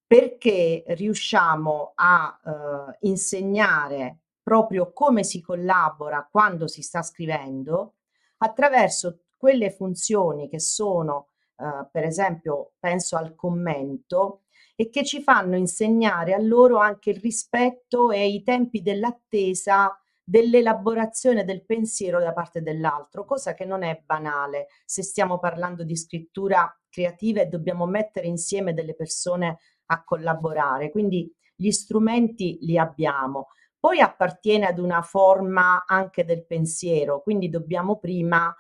Perché 0.06 0.84
riusciamo 0.88 1.92
a 1.96 2.40
eh, 2.44 2.98
insegnare 3.02 4.20
proprio 4.42 4.92
come 4.94 5.24
si 5.24 5.42
collabora 5.42 6.28
quando 6.32 6.68
si 6.68 6.82
sta 6.82 7.04
scrivendo 7.04 7.96
attraverso 8.38 9.26
quelle 9.40 9.72
funzioni 9.72 10.50
che 10.50 10.60
sono, 10.60 11.30
eh, 11.56 11.88
per 11.90 12.04
esempio, 12.04 12.74
penso 12.78 13.16
al 13.16 13.34
commento, 13.36 14.42
e 14.76 14.90
che 14.90 15.04
ci 15.04 15.22
fanno 15.22 15.56
insegnare 15.56 16.34
a 16.34 16.40
loro 16.40 16.78
anche 16.78 17.10
il 17.12 17.20
rispetto 17.20 18.12
e 18.12 18.28
i 18.28 18.44
tempi 18.44 18.82
dell'attesa 18.82 19.98
dell'elaborazione 20.24 21.44
del 21.44 21.66
pensiero 21.66 22.20
da 22.20 22.34
parte 22.34 22.62
dell'altro, 22.62 23.26
cosa 23.26 23.56
che 23.56 23.66
non 23.66 23.82
è 23.82 24.04
banale 24.06 24.68
se 24.86 25.02
stiamo 25.02 25.40
parlando 25.40 25.84
di 25.84 25.96
scrittura 25.96 26.72
creativa 26.88 27.42
e 27.42 27.48
dobbiamo 27.48 27.88
mettere 27.88 28.28
insieme 28.28 28.74
delle 28.74 28.94
persone 28.94 29.58
a 29.88 30.04
collaborare. 30.04 30.92
Quindi 30.92 31.34
gli 31.56 31.72
strumenti 31.72 32.60
li 32.62 32.78
abbiamo. 32.78 33.48
Poi 33.80 34.02
appartiene 34.02 34.68
ad 34.68 34.78
una 34.78 35.02
forma 35.02 35.84
anche 35.88 36.26
del 36.26 36.46
pensiero, 36.46 37.22
quindi 37.22 37.50
dobbiamo 37.50 37.98
prima 37.98 38.54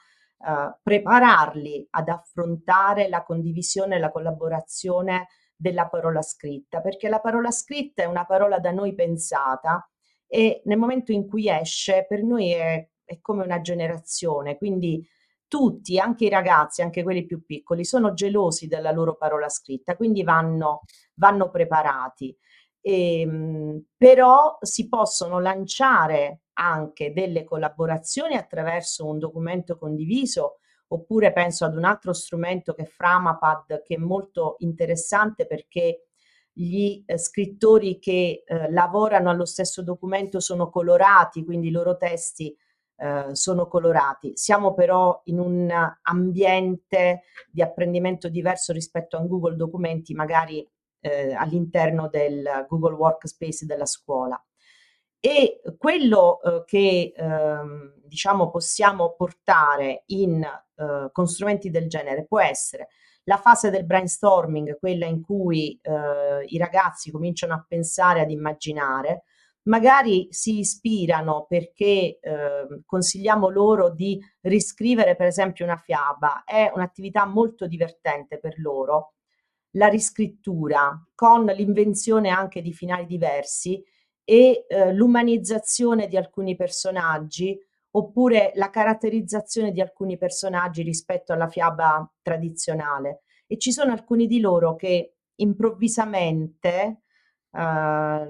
eh, 0.46 0.78
prepararli 0.82 1.88
ad 1.92 2.10
affrontare 2.10 3.10
la 3.10 3.24
condivisione 3.24 3.96
e 3.96 4.00
la 4.00 4.12
collaborazione 4.12 5.28
della 5.56 5.88
parola 5.88 6.22
scritta, 6.22 6.82
perché 6.82 7.10
la 7.10 7.20
parola 7.20 7.52
scritta 7.52 8.04
è 8.04 8.06
una 8.06 8.26
parola 8.26 8.60
da 8.60 8.72
noi 8.72 8.94
pensata 8.94 9.86
e 10.26 10.62
nel 10.66 10.78
momento 10.78 11.12
in 11.12 11.28
cui 11.28 11.50
esce 11.50 12.06
per 12.08 12.24
noi 12.24 12.52
è, 12.52 12.88
è 13.04 13.20
come 13.20 13.44
una 13.44 13.60
generazione, 13.60 14.58
quindi 14.58 15.06
tutti, 15.50 16.00
anche 16.00 16.26
i 16.26 16.30
ragazzi, 16.30 16.82
anche 16.82 17.04
quelli 17.04 17.26
più 17.26 17.44
piccoli, 17.44 17.84
sono 17.84 18.14
gelosi 18.14 18.68
della 18.68 18.92
loro 18.92 19.16
parola 19.16 19.50
scritta, 19.50 19.98
quindi 19.98 20.24
vanno, 20.24 20.84
vanno 21.16 21.50
preparati. 21.50 22.38
Ehm, 22.82 23.84
però 23.98 24.58
si 24.62 24.88
possono 24.88 25.40
lanciare 25.40 26.44
anche 26.54 27.14
delle 27.14 27.44
collaborazioni 27.44 28.36
attraverso 28.36 29.06
un 29.06 29.20
documento 29.20 29.78
condiviso 29.78 30.58
oppure 30.92 31.32
penso 31.34 31.66
ad 31.66 31.76
un 31.76 31.84
altro 31.84 32.14
strumento 32.14 32.74
che 32.74 32.84
è 32.84 32.86
Framapad, 32.86 33.84
che 33.84 33.96
è 33.96 33.98
molto 33.98 34.56
interessante 34.60 35.46
perché 35.46 36.06
gli 36.52 37.04
eh, 37.06 37.18
scrittori 37.18 38.00
che 38.00 38.44
eh, 38.46 38.72
lavorano 38.72 39.30
allo 39.30 39.46
stesso 39.46 39.84
documento 39.84 40.40
sono 40.40 40.70
colorati, 40.70 41.46
quindi 41.46 41.68
i 41.68 41.72
loro 41.72 41.96
testi 41.96 42.56
eh, 42.98 43.28
sono 43.34 43.68
colorati. 43.68 44.32
Siamo 44.36 44.74
però 44.74 45.22
in 45.26 45.40
un 45.40 45.72
ambiente 46.02 47.22
di 47.50 47.62
apprendimento 47.62 48.28
diverso 48.30 48.74
rispetto 48.74 49.16
a 49.16 49.22
Google 49.22 49.56
Documenti, 49.56 50.14
magari 50.14 50.68
eh, 51.00 51.34
all'interno 51.34 52.10
del 52.10 52.66
Google 52.68 52.96
Workspace 52.96 53.66
della 53.66 53.86
scuola. 53.86 54.42
E 55.20 55.62
quello 55.78 56.42
eh, 56.42 56.64
che 56.66 57.14
ehm, 57.16 57.94
diciamo 58.06 58.50
possiamo 58.50 59.14
portare 59.16 60.04
in, 60.08 60.42
eh, 60.44 61.10
con 61.12 61.28
strumenti 61.28 61.70
del 61.70 61.88
genere 61.88 62.26
può 62.26 62.40
essere 62.40 62.88
la 63.30 63.38
fase 63.38 63.70
del 63.70 63.86
brainstorming, 63.86 64.80
quella 64.80 65.06
in 65.06 65.22
cui 65.22 65.80
eh, 65.82 66.46
i 66.46 66.58
ragazzi 66.58 67.12
cominciano 67.12 67.54
a 67.54 67.64
pensare, 67.66 68.22
ad 68.22 68.32
immaginare, 68.32 69.24
magari 69.64 70.28
si 70.32 70.60
ispirano 70.60 71.46
perché 71.48 72.18
eh, 72.20 72.82
consigliamo 72.86 73.50
loro 73.50 73.92
di 73.92 74.20
riscrivere 74.42 75.16
per 75.16 75.28
esempio 75.28 75.64
una 75.64 75.78
fiaba, 75.78 76.44
è 76.44 76.72
un'attività 76.74 77.26
molto 77.26 77.68
divertente 77.68 78.40
per 78.40 78.56
loro, 78.58 79.14
la 79.72 79.88
riscrittura 79.88 81.00
con 81.14 81.46
l'invenzione 81.46 82.30
anche 82.30 82.62
di 82.62 82.74
finali 82.74 83.06
diversi 83.06 83.84
e 84.24 84.66
eh, 84.68 84.94
l'umanizzazione 84.94 86.08
di 86.08 86.18
alcuni 86.18 86.56
personaggi 86.56 87.58
oppure 87.92 88.52
la 88.56 88.70
caratterizzazione 88.70 89.72
di 89.72 89.82
alcuni 89.82 90.18
personaggi 90.18 90.84
rispetto 90.84 91.34
alla 91.34 91.48
fiaba 91.48 92.08
tradizionale. 92.22 93.24
E 93.48 93.58
ci 93.58 93.72
sono 93.72 93.92
alcuni 93.92 94.28
di 94.28 94.40
loro 94.40 94.76
che 94.76 95.16
improvvisamente 95.36 97.02
eh, 97.52 98.28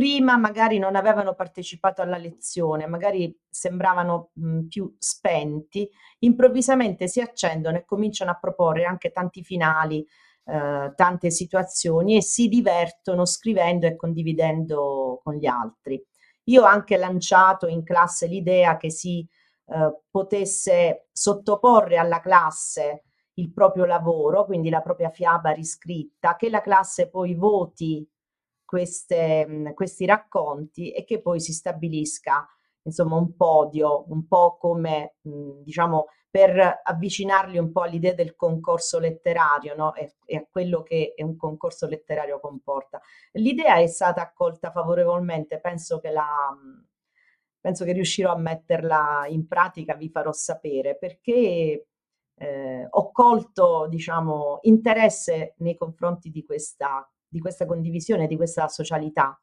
prima 0.00 0.38
magari 0.38 0.78
non 0.78 0.96
avevano 0.96 1.34
partecipato 1.34 2.00
alla 2.00 2.16
lezione, 2.16 2.86
magari 2.86 3.38
sembravano 3.50 4.30
mh, 4.32 4.60
più 4.62 4.96
spenti, 4.98 5.86
improvvisamente 6.20 7.06
si 7.06 7.20
accendono 7.20 7.76
e 7.76 7.84
cominciano 7.84 8.30
a 8.30 8.38
proporre 8.38 8.86
anche 8.86 9.10
tanti 9.12 9.44
finali, 9.44 10.02
eh, 10.46 10.92
tante 10.96 11.30
situazioni 11.30 12.16
e 12.16 12.22
si 12.22 12.48
divertono 12.48 13.26
scrivendo 13.26 13.86
e 13.86 13.96
condividendo 13.96 15.20
con 15.22 15.34
gli 15.34 15.44
altri. 15.44 16.02
Io 16.44 16.62
ho 16.62 16.66
anche 16.66 16.96
lanciato 16.96 17.66
in 17.66 17.82
classe 17.84 18.26
l'idea 18.26 18.78
che 18.78 18.90
si 18.90 19.20
eh, 19.66 20.00
potesse 20.10 21.08
sottoporre 21.12 21.98
alla 21.98 22.20
classe 22.20 23.04
il 23.34 23.52
proprio 23.52 23.84
lavoro, 23.84 24.46
quindi 24.46 24.70
la 24.70 24.80
propria 24.80 25.10
fiaba 25.10 25.50
riscritta, 25.50 26.36
che 26.36 26.48
la 26.48 26.62
classe 26.62 27.10
poi 27.10 27.34
voti 27.34 28.09
queste, 28.70 29.72
questi 29.74 30.06
racconti 30.06 30.92
e 30.92 31.02
che 31.02 31.20
poi 31.20 31.40
si 31.40 31.52
stabilisca 31.52 32.46
insomma 32.82 33.16
un 33.16 33.34
podio, 33.34 34.04
un 34.12 34.28
po' 34.28 34.56
come 34.58 35.16
diciamo 35.20 36.06
per 36.30 36.80
avvicinarli 36.84 37.58
un 37.58 37.72
po' 37.72 37.80
all'idea 37.80 38.14
del 38.14 38.36
concorso 38.36 39.00
letterario 39.00 39.74
no? 39.74 39.92
e, 39.96 40.14
e, 40.24 40.36
a 40.36 40.46
quello 40.48 40.84
che 40.84 41.14
un 41.16 41.36
concorso 41.36 41.88
letterario 41.88 42.38
comporta. 42.38 43.00
L'idea 43.32 43.78
è 43.78 43.88
stata 43.88 44.22
accolta 44.22 44.70
favorevolmente, 44.70 45.58
penso 45.58 45.98
che, 45.98 46.12
la, 46.12 46.56
penso 47.60 47.84
che 47.84 47.90
riuscirò 47.90 48.30
a 48.30 48.38
metterla 48.38 49.24
in 49.26 49.48
pratica, 49.48 49.96
vi 49.96 50.08
farò 50.10 50.30
sapere, 50.30 50.96
perché 50.96 51.86
eh, 52.36 52.86
ho 52.88 53.10
colto 53.10 53.88
diciamo, 53.88 54.60
interesse 54.62 55.54
nei 55.58 55.74
confronti 55.74 56.30
di 56.30 56.44
questa 56.44 57.04
di 57.30 57.38
questa 57.40 57.64
condivisione, 57.66 58.26
di 58.26 58.36
questa 58.36 58.68
socialità. 58.68 59.40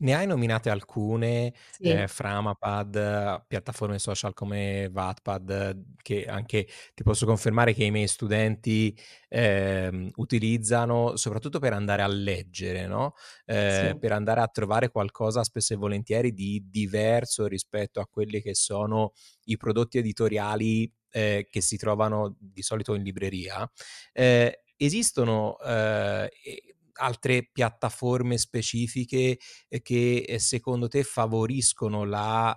Ne 0.00 0.14
hai 0.14 0.28
nominate 0.28 0.70
alcune, 0.70 1.52
Sì. 1.70 2.02
ehm, 2.02 2.06
Framapad, 2.06 3.46
piattaforme 3.48 3.98
social 3.98 4.32
come 4.32 4.88
Wattpad, 4.94 5.96
che 6.00 6.24
anche 6.26 6.68
ti 6.94 7.02
posso 7.02 7.26
confermare 7.26 7.72
che 7.74 7.82
i 7.82 7.90
miei 7.90 8.06
studenti, 8.06 8.96
ehm, 9.28 10.10
utilizzano 10.16 11.16
soprattutto 11.16 11.58
per 11.58 11.72
andare 11.72 12.02
a 12.02 12.06
leggere, 12.06 12.86
no, 12.86 13.14
ehm, 13.46 13.94
Sì. 13.94 13.98
per 13.98 14.12
andare 14.12 14.40
a 14.40 14.46
trovare 14.46 14.88
qualcosa 14.90 15.42
spesso 15.42 15.72
e 15.74 15.76
volentieri 15.76 16.32
di 16.32 16.64
diverso 16.70 17.46
rispetto 17.48 17.98
a 17.98 18.06
quelli 18.06 18.40
che 18.40 18.54
sono 18.54 19.10
i 19.46 19.56
prodotti 19.56 19.98
editoriali, 19.98 20.92
ehm, 21.10 21.42
che 21.50 21.60
si 21.60 21.76
trovano 21.76 22.36
di 22.38 22.62
solito 22.62 22.94
in 22.94 23.02
libreria. 23.02 23.68
Ehm, 24.12 24.50
esistono, 24.78 25.58
ehm, 25.60 26.28
e 26.42 26.62
altre 27.00 27.48
piattaforme 27.52 28.38
specifiche 28.38 29.38
eh, 29.68 29.82
che 29.82 30.24
eh, 30.26 30.38
secondo 30.38 30.88
te 30.88 31.02
favoriscono 31.04 32.04
la 32.04 32.56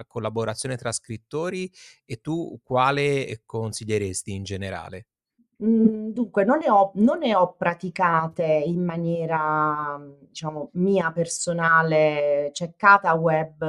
uh, 0.00 0.06
collaborazione 0.06 0.76
tra 0.76 0.92
scrittori 0.92 1.70
e 2.04 2.20
tu 2.20 2.60
quale 2.62 3.42
consiglieresti 3.44 4.32
in 4.32 4.44
generale? 4.44 5.06
Mm, 5.62 6.08
dunque, 6.10 6.44
non 6.44 6.58
ne 6.58 6.68
ho, 6.70 6.90
non 6.96 7.18
ne 7.18 7.34
ho 7.34 7.54
praticate 7.54 8.44
in 8.44 8.84
maniera, 8.84 9.98
diciamo, 10.20 10.70
mia 10.74 11.12
personale. 11.12 12.50
C'è 12.52 12.74
Kata 12.76 13.14
Web 13.14 13.62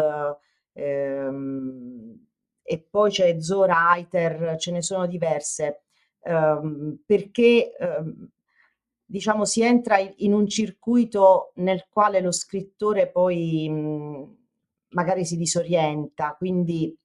ehm, 0.73 2.25
e 2.63 2.79
poi 2.89 3.11
c'è 3.11 3.39
Zora 3.39 3.95
Iter, 3.97 4.55
ce 4.57 4.71
ne 4.71 4.81
sono 4.81 5.05
diverse, 5.05 5.84
ehm, 6.25 6.99
perché 7.05 7.75
ehm, 7.77 8.29
diciamo, 9.05 9.45
si 9.45 9.61
entra 9.61 9.97
in 9.99 10.33
un 10.33 10.47
circuito 10.47 11.51
nel 11.55 11.85
quale 11.89 12.21
lo 12.21 12.31
scrittore 12.31 13.09
poi 13.09 13.69
mh, 13.69 14.37
magari 14.89 15.25
si 15.25 15.37
disorienta, 15.37 16.35
quindi 16.37 16.95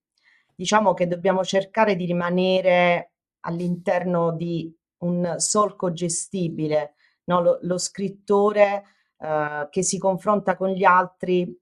diciamo 0.54 0.94
che 0.94 1.06
dobbiamo 1.06 1.44
cercare 1.44 1.96
di 1.96 2.06
rimanere 2.06 3.12
all'interno 3.40 4.32
di 4.32 4.74
un 4.98 5.34
solco 5.38 5.92
gestibile, 5.92 6.94
no? 7.24 7.40
lo, 7.40 7.58
lo, 7.62 7.78
scrittore 7.78 8.84
eh, 9.18 9.68
che 9.70 9.82
si 9.82 9.98
confronta 9.98 10.56
con 10.56 10.70
gli 10.70 10.84
altri. 10.84 11.58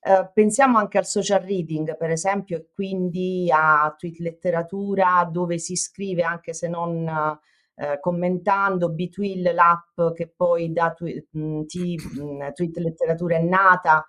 Eh, 0.00 0.30
pensiamo 0.32 0.78
anche 0.78 0.98
al 0.98 1.06
social 1.06 1.40
reading, 1.40 1.96
per 1.96 2.10
esempio, 2.10 2.56
e 2.56 2.68
quindi 2.72 3.50
a 3.52 3.92
tweet 3.96 4.18
letteratura 4.20 5.28
dove 5.30 5.58
si 5.58 5.74
scrive 5.76 6.22
anche 6.22 6.54
se 6.54 6.68
non 6.68 7.06
eh, 7.74 7.98
commentando 8.00 8.90
Between 8.92 9.42
l'app 9.54 10.00
che 10.14 10.28
poi 10.34 10.72
da 10.72 10.92
twi- 10.92 11.26
mh, 11.30 11.62
t- 11.64 12.16
mh, 12.20 12.52
Tweet 12.52 12.76
Letteratura 12.78 13.36
è 13.36 13.42
nata, 13.42 14.06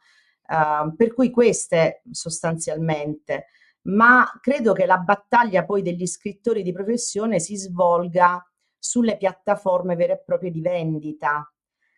uh, 0.47 0.95
per 0.95 1.13
cui 1.13 1.29
queste 1.31 2.01
sostanzialmente, 2.11 3.45
ma 3.83 4.25
credo 4.41 4.73
che 4.73 4.85
la 4.85 4.97
battaglia 4.97 5.65
poi 5.65 5.81
degli 5.81 6.05
scrittori 6.07 6.63
di 6.63 6.71
professione 6.71 7.39
si 7.39 7.55
svolga 7.55 8.43
sulle 8.77 9.17
piattaforme 9.17 9.95
vere 9.95 10.13
e 10.13 10.23
proprie 10.23 10.51
di 10.51 10.61
vendita, 10.61 11.51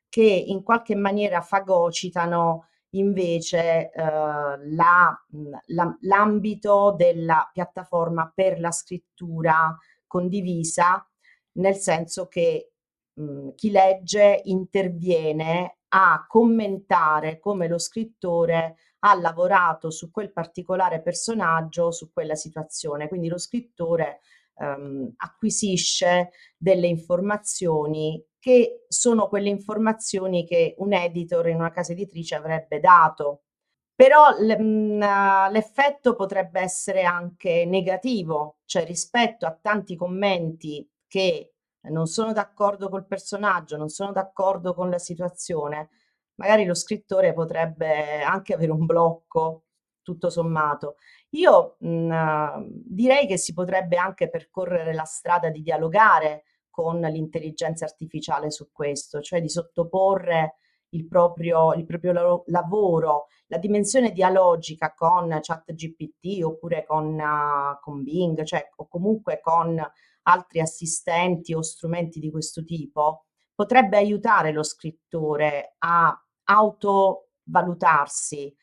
che 0.10 0.24
in 0.24 0.64
qualche 0.64 0.96
maniera 0.96 1.42
fagocitano 1.42 2.68
invece 2.92 3.92
eh, 3.92 4.02
la, 4.04 5.26
la, 5.68 5.98
l'ambito 6.02 6.94
della 6.98 7.50
piattaforma 7.52 8.32
per 8.34 8.60
la 8.60 8.72
scrittura 8.72 9.78
condivisa 10.08 11.06
nel 11.54 11.76
senso 11.76 12.28
che 12.28 12.72
mh, 13.14 13.50
chi 13.56 13.72
legge 13.72 14.42
interviene 14.46 15.78
a 15.90 16.26
commentare 16.28 17.40
come 17.40 17.68
lo 17.68 17.78
scrittore 17.78 18.76
ha 19.00 19.16
lavorato 19.16 19.90
su 19.90 20.12
quel 20.12 20.32
particolare 20.32 21.02
personaggio, 21.02 21.92
su 21.92 22.12
quella 22.14 22.36
situazione. 22.36 23.08
Quindi 23.08 23.28
lo 23.28 23.38
scrittore 23.38 24.20
ehm, 24.56 25.14
acquisisce 25.18 26.32
delle 26.58 26.88
informazioni 26.88 28.24
che 28.42 28.86
sono 28.90 29.30
quelle 29.30 29.50
informazioni 29.50 30.46
che 30.48 30.76
un 30.80 30.94
editor 30.94 31.48
in 31.50 31.58
una 31.58 31.72
casa 31.72 31.94
editrice 31.94 32.36
avrebbe 32.36 32.82
dato. 32.82 33.44
Però 33.96 34.36
mhmm, 34.40 35.00
l'effetto 35.52 36.16
potrebbe 36.16 36.60
essere 36.62 37.04
anche 37.04 37.66
negativo, 37.66 38.58
cioè 38.66 38.84
rispetto 38.86 39.46
a 39.46 39.58
tanti 39.62 39.96
commenti 39.96 40.90
che 41.08 41.54
non 41.90 42.08
sono 42.08 42.34
d'accordo 42.34 42.90
col 42.90 43.06
personaggio, 43.06 43.78
non 43.78 43.90
sono 43.90 44.12
d'accordo 44.12 44.74
con 44.74 44.90
la 44.90 44.98
situazione, 45.00 45.90
magari 46.36 46.66
lo 46.66 46.74
scrittore 46.74 47.34
potrebbe 47.34 48.22
anche 48.24 48.54
avere 48.54 48.72
un 48.72 48.86
blocco, 48.86 49.66
tutto 50.02 50.30
sommato. 50.32 50.96
Io 51.32 51.76
mh, 51.80 52.66
direi 52.86 53.28
che 53.28 53.38
si 53.38 53.54
potrebbe 53.54 53.98
anche 53.98 54.30
percorrere 54.30 54.94
la 54.94 55.04
strada 55.06 55.50
di 55.50 55.62
dialogare 55.62 56.44
con 56.72 57.00
l'intelligenza 57.00 57.86
artificiale 57.86 58.50
su 58.50 58.72
questo, 58.72 59.22
cioè 59.22 59.40
di 59.40 59.50
sottoporre 59.50 60.56
il 60.94 61.08
proprio, 61.08 61.74
il 61.74 61.86
proprio 61.86 62.44
lavoro, 62.48 63.28
la 63.48 63.58
dimensione 63.58 64.12
dialogica 64.12 64.94
con 64.94 65.38
ChatGPT 65.42 66.44
oppure 66.44 66.86
con, 66.86 67.14
uh, 67.14 67.80
con 67.80 68.04
Bing, 68.04 68.44
cioè 68.44 68.68
o 68.78 68.88
comunque 68.88 69.40
con 69.42 69.82
altri 70.24 70.60
assistenti 70.60 71.54
o 71.54 71.62
strumenti 71.62 72.20
di 72.20 72.32
questo 72.32 72.64
tipo, 72.64 73.26
potrebbe 73.54 73.98
aiutare 73.98 74.52
lo 74.52 74.64
scrittore 74.64 75.76
a 75.80 76.16
autovalutarsi, 76.44 78.56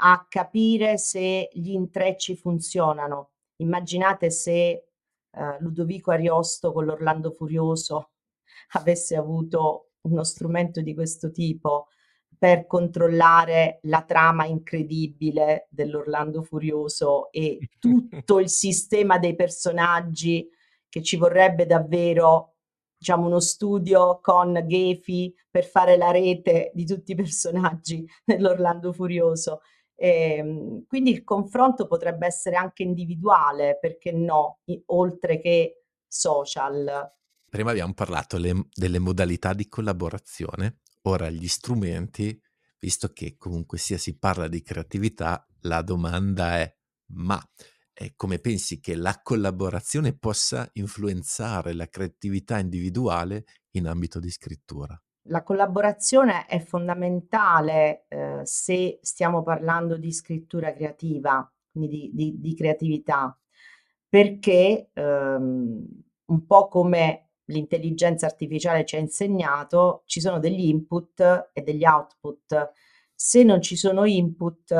a 0.00 0.26
capire 0.28 0.98
se 0.98 1.48
gli 1.52 1.70
intrecci 1.70 2.36
funzionano. 2.36 3.30
Immaginate 3.56 4.30
se 4.30 4.91
eh, 5.32 5.56
Ludovico 5.60 6.10
Ariosto 6.10 6.72
con 6.72 6.84
l'Orlando 6.84 7.30
Furioso 7.30 8.10
avesse 8.72 9.16
avuto 9.16 9.90
uno 10.02 10.24
strumento 10.24 10.80
di 10.80 10.94
questo 10.94 11.30
tipo 11.30 11.88
per 12.36 12.66
controllare 12.66 13.78
la 13.82 14.02
trama 14.02 14.46
incredibile 14.46 15.68
dell'Orlando 15.70 16.42
Furioso 16.42 17.30
e 17.30 17.68
tutto 17.78 18.40
il 18.40 18.48
sistema 18.48 19.18
dei 19.18 19.36
personaggi 19.36 20.48
che 20.88 21.02
ci 21.02 21.16
vorrebbe 21.16 21.66
davvero 21.66 22.56
diciamo 23.02 23.26
uno 23.26 23.40
studio 23.40 24.20
con 24.20 24.60
Gefi 24.66 25.34
per 25.50 25.64
fare 25.64 25.96
la 25.96 26.10
rete 26.10 26.70
di 26.74 26.84
tutti 26.84 27.12
i 27.12 27.16
personaggi 27.16 28.06
dell'Orlando 28.24 28.92
Furioso. 28.92 29.60
Ehm, 30.04 30.84
quindi 30.88 31.12
il 31.12 31.22
confronto 31.22 31.86
potrebbe 31.86 32.26
essere 32.26 32.56
anche 32.56 32.82
individuale, 32.82 33.78
perché 33.80 34.10
no, 34.10 34.58
oltre 34.86 35.38
che 35.38 35.84
social. 36.08 37.08
Prima 37.48 37.70
abbiamo 37.70 37.94
parlato 37.94 38.36
le, 38.36 38.66
delle 38.74 38.98
modalità 38.98 39.52
di 39.52 39.68
collaborazione, 39.68 40.80
ora 41.02 41.30
gli 41.30 41.46
strumenti, 41.46 42.36
visto 42.80 43.12
che 43.12 43.36
comunque 43.36 43.78
sia 43.78 43.96
si 43.96 44.18
parla 44.18 44.48
di 44.48 44.60
creatività, 44.60 45.46
la 45.60 45.82
domanda 45.82 46.58
è 46.58 46.76
ma 47.14 47.40
eh, 47.92 48.14
come 48.16 48.40
pensi 48.40 48.80
che 48.80 48.96
la 48.96 49.20
collaborazione 49.22 50.18
possa 50.18 50.68
influenzare 50.72 51.74
la 51.74 51.86
creatività 51.86 52.58
individuale 52.58 53.44
in 53.72 53.86
ambito 53.86 54.18
di 54.18 54.30
scrittura? 54.30 55.00
La 55.26 55.42
collaborazione 55.42 56.46
è 56.46 56.58
fondamentale 56.58 58.06
eh, 58.08 58.40
se 58.42 58.98
stiamo 59.02 59.42
parlando 59.42 59.96
di 59.96 60.12
scrittura 60.12 60.72
creativa, 60.72 61.48
quindi 61.70 61.88
di, 61.88 62.10
di, 62.12 62.40
di 62.40 62.54
creatività, 62.56 63.38
perché 64.08 64.90
ehm, 64.92 65.86
un 66.24 66.46
po' 66.46 66.68
come 66.68 67.28
l'intelligenza 67.46 68.26
artificiale 68.26 68.84
ci 68.84 68.96
ha 68.96 68.98
insegnato, 68.98 70.02
ci 70.06 70.20
sono 70.20 70.38
degli 70.38 70.66
input 70.66 71.50
e 71.52 71.62
degli 71.62 71.84
output. 71.84 72.72
Se 73.14 73.44
non 73.44 73.60
ci 73.62 73.76
sono 73.76 74.04
input, 74.04 74.72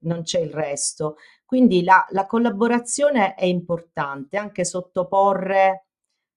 non 0.00 0.22
c'è 0.22 0.40
il 0.40 0.50
resto. 0.50 1.16
Quindi 1.44 1.82
la, 1.84 2.04
la 2.10 2.26
collaborazione 2.26 3.34
è 3.34 3.44
importante, 3.44 4.36
anche 4.36 4.64
sottoporre 4.64 5.87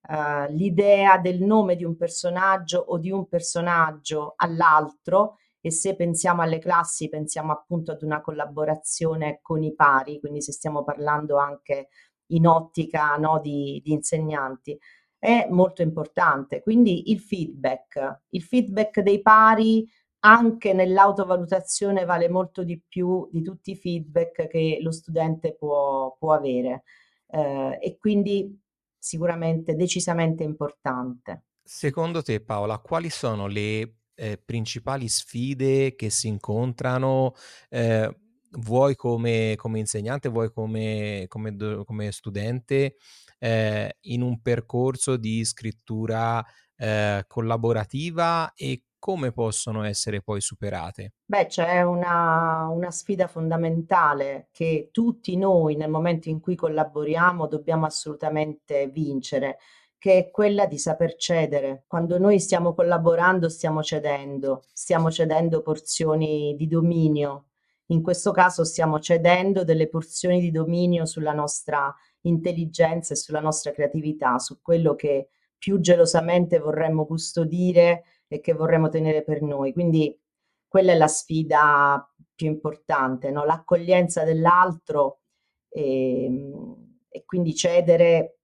uh, 0.08 0.52
l'idea 0.52 1.18
del 1.18 1.42
nome 1.42 1.76
di 1.76 1.84
un 1.84 1.96
personaggio 1.96 2.80
o 2.80 2.98
di 2.98 3.12
un 3.12 3.28
personaggio 3.28 4.34
all'altro 4.38 5.38
e 5.60 5.72
se 5.72 5.96
pensiamo 5.96 6.42
alle 6.42 6.60
classi 6.60 7.10
pensiamo 7.10 7.52
appunto 7.52 7.92
ad 7.92 8.02
una 8.02 8.22
collaborazione 8.22 9.40
con 9.42 9.64
i 9.64 9.76
pari, 9.76 10.20
quindi 10.20 10.42
se 10.42 10.52
stiamo 10.52 10.84
parlando 10.84 11.38
anche 11.38 11.90
in 12.32 12.48
ottica 12.48 13.16
no, 13.18 13.40
di, 13.40 13.82
di 13.84 13.92
insegnanti, 13.92 14.78
è 15.18 15.48
molto 15.50 15.82
importante. 15.82 16.62
Quindi 16.62 17.12
il 17.12 17.20
feedback, 17.20 18.22
il 18.30 18.42
feedback 18.42 19.02
dei 19.02 19.22
pari 19.22 19.88
anche 20.24 20.74
nell'autovalutazione 20.74 22.06
vale 22.06 22.30
molto 22.30 22.64
di 22.64 22.82
più 22.88 23.28
di 23.32 23.42
tutti 23.42 23.72
i 23.72 23.76
feedback 23.76 24.48
che 24.48 24.80
lo 24.82 24.92
studente 24.92 25.56
può, 25.56 26.16
può 26.18 26.34
avere 26.34 26.84
eh, 27.28 27.80
e 27.82 27.98
quindi 27.98 28.61
sicuramente 29.02 29.76
decisamente 29.76 30.44
importante. 30.44 31.46
Secondo 31.64 32.22
te 32.22 32.40
Paola, 32.40 32.78
quali 32.78 33.10
sono 33.10 33.48
le 33.48 33.96
eh, 34.14 34.38
principali 34.38 35.08
sfide 35.08 35.96
che 35.96 36.12
si 36.12 36.28
incontrano 36.28 37.34
eh, 37.70 38.16
vuoi 38.60 38.96
come, 38.96 39.56
come, 39.58 39.80
insegnante, 39.80 40.30
vuoi 40.30 40.52
come, 40.52 41.26
come, 41.28 41.56
come 41.84 42.12
studente 42.12 42.98
eh, 43.40 43.98
in 44.02 44.22
un 44.22 44.42
percorso 44.42 45.18
di 45.18 45.44
scrittura 45.46 46.46
eh, 46.76 47.24
collaborativa 47.28 48.54
e 48.54 48.84
come 49.02 49.32
possono 49.32 49.84
essere 49.84 50.22
poi 50.22 50.42
superate? 50.42 51.14
Beh, 51.26 51.48
c'è 51.48 51.82
una, 51.82 52.68
una 52.68 52.92
sfida 52.92 53.26
fondamentale 53.26 54.50
che 54.52 54.90
tutti 54.92 55.36
noi 55.38 55.76
nel 55.76 55.90
momento 55.90 56.30
in 56.30 56.40
cui 56.40 56.54
collaboriamo 56.54 57.48
dobbiamo 57.48 57.88
assolutamente 57.88 58.90
vincere, 58.90 59.58
che 59.98 60.18
è 60.18 60.30
quella 60.30 60.68
di 60.68 60.78
saper 60.78 61.16
cedere. 61.16 61.86
Quando 61.88 62.20
noi 62.20 62.40
stiamo 62.40 62.76
collaborando 62.76 63.50
stiamo 63.50 63.82
cedendo, 63.82 64.66
stiamo 64.72 65.10
cedendo 65.10 65.64
porzioni 65.64 66.56
di 66.56 66.68
dominio. 66.68 67.48
In 67.88 68.04
questo 68.04 68.32
caso 68.32 68.64
stiamo 68.64 69.00
cedendo 69.00 69.64
delle 69.64 69.90
porzioni 69.90 70.40
di 70.40 70.52
dominio 70.52 71.08
sulla 71.08 71.34
nostra 71.34 71.92
intelligenza 72.22 73.14
e 73.14 73.18
sulla 73.18 73.40
nostra 73.40 73.72
creatività, 73.72 74.38
su 74.38 74.62
quello 74.62 74.94
che 74.94 75.30
più 75.58 75.80
gelosamente 75.80 76.60
vorremmo 76.60 77.08
custodire 77.08 78.04
e 78.32 78.39
che 78.39 78.54
vorremmo 78.54 78.88
tenere 78.88 79.24
per 79.24 79.41
noi. 79.41 79.74
Quindi 79.74 80.17
quella 80.65 80.94
è 80.94 80.96
la 80.96 81.10
sfida 81.10 82.10
più 82.34 82.48
importante, 82.48 83.30
no? 83.30 83.44
l'accoglienza 83.44 84.24
dell'altro 84.24 85.20
e, 85.67 86.24
ehm, 86.24 87.00
e 87.10 87.26
quindi 87.26 87.54
cedere 87.54 88.39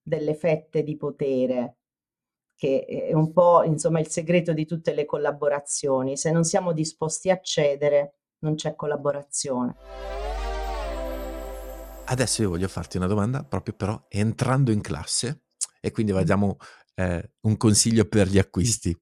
delle 0.00 0.34
fette 0.34 0.82
di 0.82 0.96
potere 0.96 1.76
che 2.56 2.86
è 2.86 3.12
un 3.12 3.32
po' 3.32 3.62
insomma 3.64 4.00
il 4.00 4.08
segreto 4.08 4.54
di 4.54 4.64
tutte 4.64 4.94
le 4.94 5.04
collaborazioni. 5.04 6.16
Se 6.16 6.32
non 6.32 6.42
siamo 6.42 6.72
disposti 6.72 7.28
a 7.28 7.38
cedere, 7.38 8.14
non 8.38 8.54
c'è 8.54 8.74
collaborazione. 8.74 9.76
Adesso 12.06 12.42
io 12.42 12.48
voglio 12.48 12.68
farti 12.68 12.96
una 12.96 13.06
domanda 13.06 13.44
proprio 13.44 13.74
però 13.74 14.06
entrando 14.08 14.72
in 14.72 14.80
classe 14.80 15.42
e 15.80 15.90
quindi 15.90 16.12
vediamo 16.12 16.56
eh, 16.98 17.32
un 17.42 17.56
consiglio 17.56 18.06
per 18.06 18.26
gli 18.26 18.38
acquisti. 18.38 18.96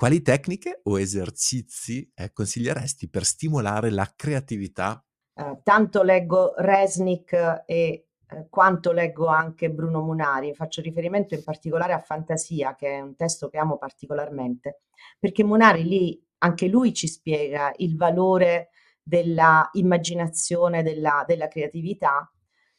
Quali 0.00 0.22
tecniche 0.22 0.80
o 0.84 0.98
esercizi 0.98 2.10
eh, 2.14 2.32
consiglieresti 2.32 3.10
per 3.10 3.22
stimolare 3.22 3.90
la 3.90 4.10
creatività? 4.16 5.04
Eh, 5.34 5.60
tanto 5.62 6.02
leggo 6.02 6.54
Resnick 6.56 7.64
e 7.66 7.66
eh, 7.66 8.46
quanto 8.48 8.92
leggo 8.92 9.26
anche 9.26 9.70
Bruno 9.70 10.00
Munari, 10.00 10.54
faccio 10.54 10.80
riferimento 10.80 11.34
in 11.34 11.44
particolare 11.44 11.92
a 11.92 11.98
Fantasia, 11.98 12.74
che 12.76 12.96
è 12.96 13.00
un 13.02 13.14
testo 13.14 13.50
che 13.50 13.58
amo 13.58 13.76
particolarmente, 13.76 14.84
perché 15.18 15.44
Munari 15.44 15.84
lì 15.84 16.26
anche 16.38 16.66
lui 16.68 16.94
ci 16.94 17.06
spiega 17.06 17.70
il 17.76 17.98
valore 17.98 18.70
della 19.02 19.68
immaginazione, 19.74 20.82
della, 20.82 21.24
della 21.26 21.48
creatività, 21.48 22.26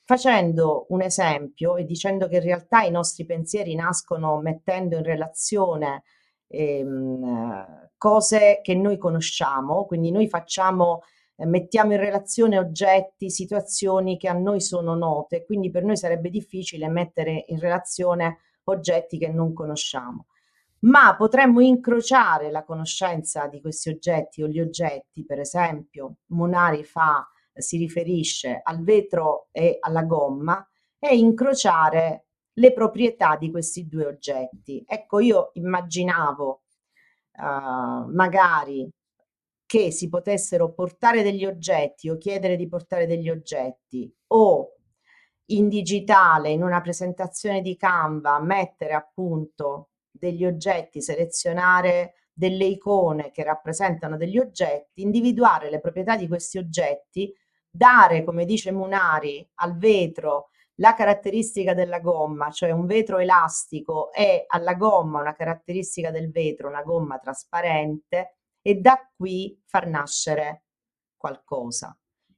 facendo 0.01 0.87
un 0.89 1.03
esempio 1.03 1.75
e 1.75 1.85
dicendo 1.85 2.27
che 2.27 2.37
in 2.37 2.43
realtà 2.45 2.81
i 2.81 2.89
nostri 2.89 3.27
pensieri 3.27 3.75
nascono 3.75 4.41
mettendo 4.41 4.97
in 4.97 5.03
relazione 5.03 6.01
ehm, 6.51 7.89
cose 7.97 8.59
che 8.61 8.75
noi 8.75 8.97
conosciamo, 8.97 9.85
quindi 9.85 10.11
noi 10.11 10.27
facciamo, 10.27 11.01
eh, 11.35 11.45
mettiamo 11.45 11.93
in 11.93 11.99
relazione 11.99 12.57
oggetti, 12.57 13.29
situazioni 13.29 14.17
che 14.17 14.27
a 14.27 14.33
noi 14.33 14.59
sono 14.59 14.95
note, 14.95 15.45
quindi 15.45 15.69
per 15.69 15.83
noi 15.83 15.97
sarebbe 15.97 16.29
difficile 16.29 16.87
mettere 16.87 17.45
in 17.47 17.59
relazione 17.59 18.39
oggetti 18.65 19.17
che 19.17 19.29
non 19.29 19.53
conosciamo. 19.53 20.25
Ma 20.81 21.15
potremmo 21.15 21.61
incrociare 21.61 22.49
la 22.49 22.63
conoscenza 22.63 23.47
di 23.47 23.61
questi 23.61 23.89
oggetti 23.89 24.41
o 24.41 24.47
gli 24.47 24.59
oggetti, 24.59 25.23
per 25.23 25.39
esempio, 25.39 26.15
Monari 26.27 26.83
fa, 26.83 27.27
si 27.53 27.77
riferisce 27.77 28.61
al 28.63 28.81
vetro 28.83 29.49
e 29.51 29.77
alla 29.79 30.03
gomma, 30.03 30.65
e 30.97 31.15
incrociare 31.15 32.25
le 32.61 32.73
proprietà 32.73 33.35
di 33.37 33.49
questi 33.49 33.87
due 33.87 34.05
oggetti. 34.05 34.83
Ecco, 34.87 35.19
io 35.19 35.49
immaginavo 35.53 36.61
uh, 37.37 38.11
magari 38.11 38.87
che 39.65 39.89
si 39.89 40.09
potessero 40.09 40.71
portare 40.71 41.23
degli 41.23 41.43
oggetti 41.43 42.07
o 42.09 42.17
chiedere 42.17 42.55
di 42.55 42.67
portare 42.67 43.07
degli 43.07 43.29
oggetti 43.29 44.13
o 44.27 44.75
in 45.45 45.69
digitale 45.69 46.49
in 46.49 46.61
una 46.61 46.81
presentazione 46.81 47.61
di 47.61 47.75
Canva 47.75 48.39
mettere 48.39 48.93
appunto 48.93 49.89
degli 50.11 50.45
oggetti, 50.45 51.01
selezionare 51.01 52.13
delle 52.31 52.65
icone 52.65 53.31
che 53.31 53.43
rappresentano 53.43 54.17
degli 54.17 54.37
oggetti, 54.37 55.01
individuare 55.01 55.69
le 55.71 55.79
proprietà 55.79 56.15
di 56.15 56.27
questi 56.27 56.57
oggetti, 56.57 57.33
dare, 57.69 58.23
come 58.23 58.45
dice 58.45 58.71
Munari, 58.71 59.47
al 59.55 59.77
vetro 59.77 60.50
la 60.75 60.93
caratteristica 60.93 61.73
della 61.73 61.99
gomma, 61.99 62.49
cioè 62.49 62.71
un 62.71 62.85
vetro 62.85 63.19
elastico 63.19 64.11
e 64.11 64.45
alla 64.47 64.75
gomma 64.75 65.21
una 65.21 65.35
caratteristica 65.35 66.11
del 66.11 66.31
vetro, 66.31 66.67
una 66.67 66.83
gomma 66.83 67.19
trasparente 67.19 68.37
e 68.61 68.75
da 68.75 69.09
qui 69.15 69.59
far 69.65 69.87
nascere 69.87 70.63
qualcosa. 71.17 71.95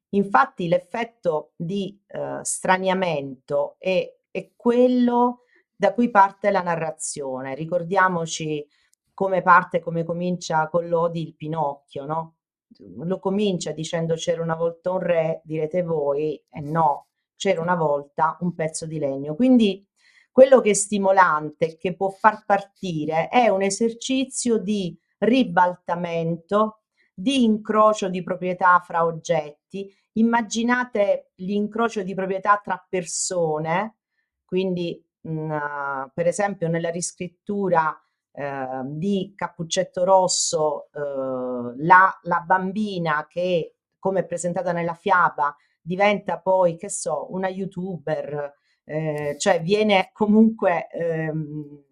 Infatti 0.10 0.68
l'effetto 0.68 1.54
di 1.56 2.00
eh, 2.08 2.40
straniamento 2.42 3.76
è, 3.80 4.08
è 4.30 4.52
quello 4.56 5.42
da 5.76 5.94
cui 5.94 6.10
parte 6.10 6.52
la 6.52 6.62
narrazione. 6.62 7.56
Ricordiamoci 7.56 8.66
come 9.14 9.42
parte, 9.42 9.80
come 9.80 10.04
comincia 10.04 10.68
con 10.70 10.88
Lodi 10.88 11.22
il 11.22 11.36
Pinocchio, 11.36 12.06
no? 12.06 12.36
Lo 12.78 13.20
comincia 13.20 13.72
dicendo 13.72 14.16
c'era 14.16 14.42
una 14.42 14.56
volta 14.56 14.92
un 14.92 15.00
re, 15.00 15.42
direte 15.44 15.84
voi, 15.84 16.44
e 16.50 16.60
no, 16.62 17.08
c'era 17.36 17.62
una 17.62 17.76
volta 17.76 18.38
un 18.42 18.54
pezzo 18.54 18.86
di 18.86 19.00
legno. 19.00 19.36
Quindi 19.36 19.86
quello 20.32 20.62
che 20.62 20.72
è 20.72 20.74
stimolante, 20.74 21.78
che 21.78 21.96
può 21.96 22.10
far 22.10 22.44
partire, 22.46 23.28
è 23.28 23.50
un 23.50 23.62
esercizio 23.62 24.58
di 24.58 24.98
ribaltamento, 25.20 26.82
di 27.14 27.44
incrocio 27.44 28.10
di 28.10 28.24
proprietà 28.24 28.80
fra 28.80 29.06
oggetti. 29.06 29.94
Immaginate 30.14 31.32
l'incrocio 31.36 32.02
di 32.04 32.16
proprietà 32.16 32.60
tra 32.64 32.84
persone, 32.90 33.98
quindi 34.44 35.04
mh, 35.22 35.32
mm, 35.32 36.04
per 36.14 36.28
esempio 36.28 36.68
nella 36.68 36.90
riscrittura 36.90 37.96
eh, 38.32 38.82
di 38.86 39.34
Cappuccetto 39.36 40.04
Rosso, 40.04 40.90
eh, 40.94 41.76
la, 41.78 42.20
la 42.24 42.40
bambina 42.46 43.28
che, 43.30 43.76
come 44.00 44.22
è 44.22 44.26
presentata 44.26 44.72
nella 44.72 44.96
fiaba, 44.96 45.56
diventa 45.84 46.40
poi, 46.40 46.78
che 46.78 46.90
so, 46.90 47.28
una 47.32 47.50
youtuber, 47.50 48.54
eh, 48.86 49.36
cioè 49.38 49.62
viene 49.62 50.10
comunque 50.14 50.88
ehm, 50.90 51.84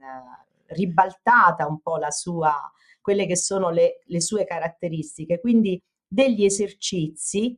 ribaltata 0.68 1.68
un 1.68 1.82
po' 1.82 1.98
la 1.98 2.12
sua, 2.12 2.54
quelle 3.02 3.26
che 3.26 3.36
sono 3.36 3.70
le, 3.70 4.02
le 4.06 4.22
sue 4.22 4.46
caratteristiche, 4.46 5.40
quindi 5.40 5.82
degli 6.08 6.44
esercizi 6.44 7.58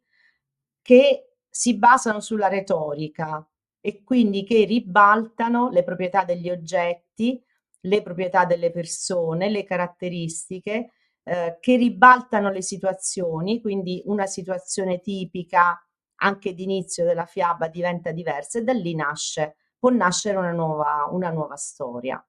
che 0.82 1.36
si 1.50 1.78
basano 1.78 2.20
sulla 2.20 2.48
retorica 2.48 3.48
e 3.80 4.04
quindi 4.04 4.44
che 4.44 4.66
ribaltano 4.66 5.70
le 5.70 5.84
proprietà 5.84 6.24
degli 6.24 6.50
oggetti, 6.50 7.42
le 7.82 8.02
proprietà 8.02 8.46
delle 8.46 8.72
persone, 8.72 9.50
le 9.50 9.64
caratteristiche, 9.64 10.92
eh, 11.24 11.58
che 11.60 11.76
ribaltano 11.78 12.50
le 12.50 12.62
situazioni, 12.62 13.62
quindi 13.62 14.02
una 14.06 14.26
situazione 14.26 15.00
tipica 15.00 15.78
anche 16.24 16.54
d'inizio 16.54 17.04
della 17.06 17.26
fiaba 17.26 17.68
diventa 17.68 18.12
diversa 18.12 18.60
e 18.60 18.64
da 18.64 18.74
lì 18.74 18.96
nasce, 18.96 19.58
può 19.78 19.90
nascere 19.90 20.38
una 20.38 20.52
nuova, 20.52 21.08
una 21.12 21.30
nuova 21.30 21.56
storia. 21.58 22.26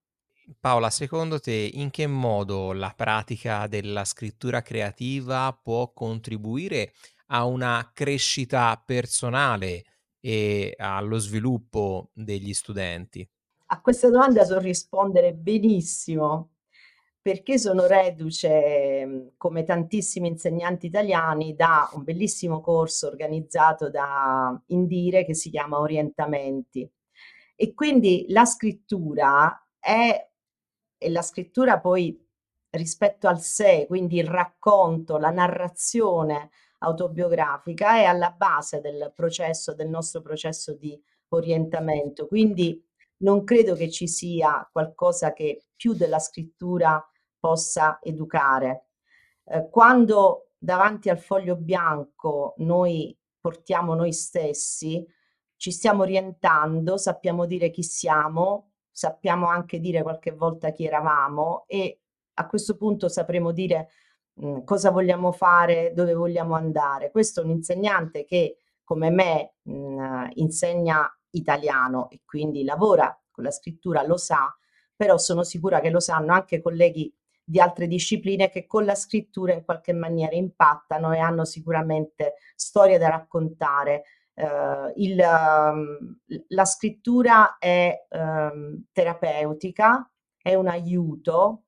Paola, 0.61 0.91
secondo 0.91 1.41
te 1.41 1.71
in 1.73 1.91
che 1.91 2.07
modo 2.07 2.73
la 2.73 2.93
pratica 2.95 3.67
della 3.67 4.05
scrittura 4.05 4.61
creativa 4.61 5.59
può 5.61 5.93
contribuire 5.93 6.93
a 7.29 7.47
una 7.47 7.91
crescita 7.95 8.83
personale 8.85 9.85
e 10.21 10.75
allo 10.77 11.19
sviluppo 11.19 12.11
degli 12.13 12.53
studenti? 12.53 13.27
A 13.67 13.81
questa 13.81 14.11
domanda 14.11 14.45
so 14.45 14.59
rispondere 14.59 15.33
benissimo 15.33 16.54
perché 17.25 17.59
sono 17.59 17.87
reduce, 17.87 19.03
mhmm, 19.07 19.29
come 19.39 19.63
tantissimi 19.65 20.29
insegnanti 20.29 20.85
italiani, 20.85 21.55
da 21.55 21.89
un 21.95 22.03
bellissimo 22.05 22.61
corso 22.61 23.07
organizzato 23.07 23.89
da 23.89 24.61
Indire 24.67 25.25
che 25.25 25.33
si 25.33 25.49
chiama 25.49 25.79
Orientamenti. 25.79 26.87
E 27.57 27.73
quindi 27.73 28.27
la 28.29 28.45
scrittura 28.45 29.59
è, 29.79 30.29
e 30.99 31.11
la 31.11 31.23
scrittura 31.23 31.81
poi 31.81 32.15
rispetto 32.73 33.27
al 33.27 33.41
sé, 33.41 33.87
quindi 33.89 34.19
il 34.19 34.27
racconto, 34.27 35.17
la 35.17 35.31
narrazione 35.31 36.51
autobiografica 36.81 37.97
è 37.97 38.05
alla 38.05 38.33
base 38.37 38.83
del 38.83 39.13
processo, 39.15 39.73
del 39.75 39.89
nostro 39.89 40.21
processo 40.21 40.75
di 40.75 41.01
orientamento. 41.29 42.27
Quindi 42.27 42.85
non 43.19 43.45
credo 43.45 43.75
che 43.77 43.89
ci 43.91 44.09
sia 44.09 44.69
qualcosa 44.71 45.33
che 45.33 45.65
più 45.75 45.95
della 45.95 46.19
scrittura 46.19 47.03
possa 47.45 47.99
educare. 48.01 48.87
Eh, 49.45 49.69
quando 49.69 50.53
davanti 50.57 51.11
al 51.11 51.19
foglio 51.19 51.57
bianco 51.57 52.55
noi 52.59 53.15
portiamo 53.39 53.95
noi 53.95 54.15
stessi, 54.15 55.07
ci 55.59 55.71
stiamo 55.71 56.05
orientando, 56.05 56.97
sappiamo 56.97 57.45
dire 57.45 57.69
chi 57.69 57.83
siamo, 57.83 58.71
sappiamo 58.91 59.47
anche 59.47 59.79
dire 59.79 60.01
qualche 60.01 60.31
volta 60.31 60.71
chi 60.71 60.87
eravamo 60.87 61.65
e 61.67 62.01
a 62.33 62.47
questo 62.47 62.79
punto 62.79 63.11
sapremo 63.11 63.53
dire 63.53 63.91
mh, 64.33 64.47
mm, 64.49 64.65
cosa 64.65 64.91
vogliamo 64.91 65.31
fare, 65.31 65.93
dove 65.95 66.15
vogliamo 66.15 66.55
andare. 66.55 67.11
Questo 67.11 67.43
è 67.43 67.45
un 67.45 67.51
insegnante 67.51 68.25
che 68.25 68.57
come 68.85 69.11
me 69.11 69.57
mh, 69.61 69.73
mm, 69.75 70.25
insegna 70.37 71.07
italiano 71.33 72.09
e 72.09 72.23
quindi 72.25 72.65
lavora 72.65 73.15
con 73.31 73.45
la 73.45 73.51
scrittura 73.51 74.03
lo 74.03 74.17
sa, 74.17 74.51
però 74.97 75.19
sono 75.19 75.43
sicura 75.43 75.81
che 75.81 75.91
lo 75.91 76.01
sanno 76.01 76.33
anche 76.33 76.63
colleghi 76.63 77.15
di 77.45 77.61
altre 77.61 77.87
discipline 77.87 78.49
che 78.49 78.67
con 78.67 78.85
la 78.85 78.95
scrittura 78.95 79.53
in 79.53 79.65
qualche 79.65 79.93
maniera 79.93 80.35
impattano 80.35 81.13
e 81.13 81.19
hanno 81.19 81.45
sicuramente 81.45 82.35
storie 82.57 82.99
da 82.99 83.09
raccontare. 83.09 84.05
Uh, 84.35 84.91
il, 84.97 85.21
um, 85.21 86.19
la 86.49 86.65
scrittura 86.65 87.59
è 87.59 88.07
um, 88.09 88.85
terapeutica, 88.93 90.11
è 90.41 90.55
un 90.55 90.67
aiuto, 90.67 91.65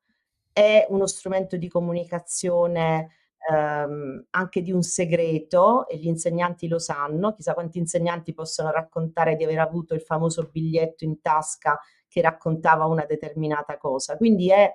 è 0.53 0.87
uno 0.89 1.07
strumento 1.07 1.57
di 1.57 1.69
comunicazione 1.69 3.11
um, 3.51 4.25
anche 4.31 4.63
di 4.63 4.73
un 4.73 4.83
segreto 4.83 5.87
e 5.87 5.99
gli 5.99 6.07
insegnanti 6.07 6.67
lo 6.67 6.79
sanno, 6.79 7.35
chissà 7.35 7.55
quanti 7.55 7.79
insegnanti 7.79 8.33
possono 8.33 8.71
raccontare 8.71 9.37
di 9.37 9.45
aver 9.45 9.59
avuto 9.59 9.95
il 9.95 10.01
famoso 10.01 10.49
biglietto 10.51 11.05
in 11.05 11.21
tasca 11.21 11.79
che 12.09 12.21
raccontava 12.21 12.87
una 12.87 13.05
determinata 13.05 13.77
cosa. 13.77 14.17
Quindi 14.17 14.51
è 14.51 14.73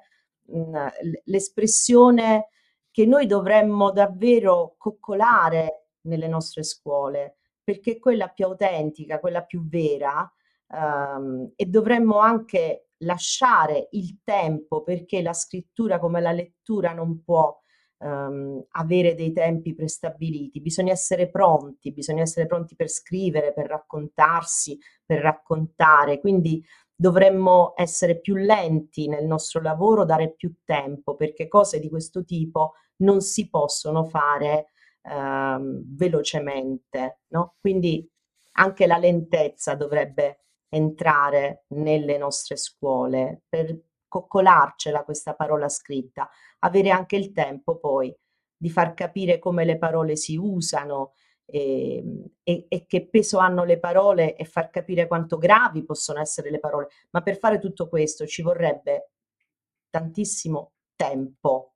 l'espressione 1.25 2.47
che 2.91 3.05
noi 3.05 3.25
dovremmo 3.25 3.91
davvero 3.91 4.75
coccolare 4.77 5.87
nelle 6.01 6.27
nostre 6.27 6.63
scuole, 6.63 7.37
perché 7.63 7.93
è 7.93 7.99
quella 7.99 8.27
più 8.27 8.45
autentica, 8.45 9.19
quella 9.19 9.43
più 9.43 9.67
vera, 9.67 10.29
um, 10.67 11.51
e 11.55 11.65
dovremmo 11.65 12.19
anche 12.19 12.87
lasciare 13.03 13.87
il 13.91 14.19
tempo 14.23 14.83
perché 14.83 15.21
la 15.21 15.33
scrittura 15.33 15.99
come 15.99 16.21
la 16.21 16.31
lettura 16.31 16.93
non 16.93 17.23
può 17.23 17.57
um, 17.99 18.63
avere 18.71 19.15
dei 19.15 19.31
tempi 19.31 19.73
prestabiliti, 19.73 20.61
bisogna 20.61 20.91
essere 20.91 21.29
pronti, 21.29 21.91
bisogna 21.91 22.21
essere 22.21 22.45
pronti 22.45 22.75
per 22.75 22.89
scrivere, 22.89 23.53
per 23.53 23.67
raccontarsi, 23.67 24.77
per 25.05 25.21
raccontare, 25.21 26.19
quindi 26.19 26.63
dovremmo 27.01 27.73
essere 27.77 28.19
più 28.19 28.35
lenti 28.35 29.07
nel 29.07 29.25
nostro 29.25 29.59
lavoro, 29.59 30.05
dare 30.05 30.35
più 30.35 30.53
tempo, 30.63 31.15
perché 31.15 31.47
cose 31.47 31.79
di 31.79 31.89
questo 31.89 32.23
tipo 32.23 32.73
non 32.97 33.21
si 33.21 33.49
possono 33.49 34.03
fare 34.03 34.67
ehm, 35.01 35.81
velocemente. 35.95 37.21
No? 37.29 37.55
Quindi 37.59 38.07
anche 38.57 38.85
la 38.85 38.97
lentezza 38.97 39.73
dovrebbe 39.73 40.43
entrare 40.69 41.65
nelle 41.69 42.19
nostre 42.19 42.55
scuole 42.55 43.41
per 43.49 43.75
coccolarcela 44.07 45.03
questa 45.03 45.33
parola 45.33 45.69
scritta, 45.69 46.29
avere 46.59 46.91
anche 46.91 47.15
il 47.15 47.31
tempo 47.31 47.79
poi 47.79 48.15
di 48.55 48.69
far 48.69 48.93
capire 48.93 49.39
come 49.39 49.65
le 49.65 49.79
parole 49.79 50.15
si 50.15 50.37
usano, 50.37 51.13
e, 51.51 51.97
ehm, 51.97 52.25
e, 52.43 52.65
e, 52.67 52.85
che 52.85 53.07
peso 53.07 53.37
hanno 53.37 53.63
le 53.63 53.79
parole 53.79 54.35
e 54.35 54.45
far 54.45 54.69
capire 54.69 55.07
quanto 55.07 55.37
gravi 55.37 55.83
possono 55.83 56.19
essere 56.19 56.49
le 56.49 56.59
parole. 56.59 56.87
Ma 57.11 57.21
per 57.21 57.37
fare 57.37 57.59
tutto 57.59 57.87
questo 57.87 58.25
ci 58.25 58.41
vorrebbe 58.41 59.11
tantissimo 59.89 60.71
tempo, 60.95 61.75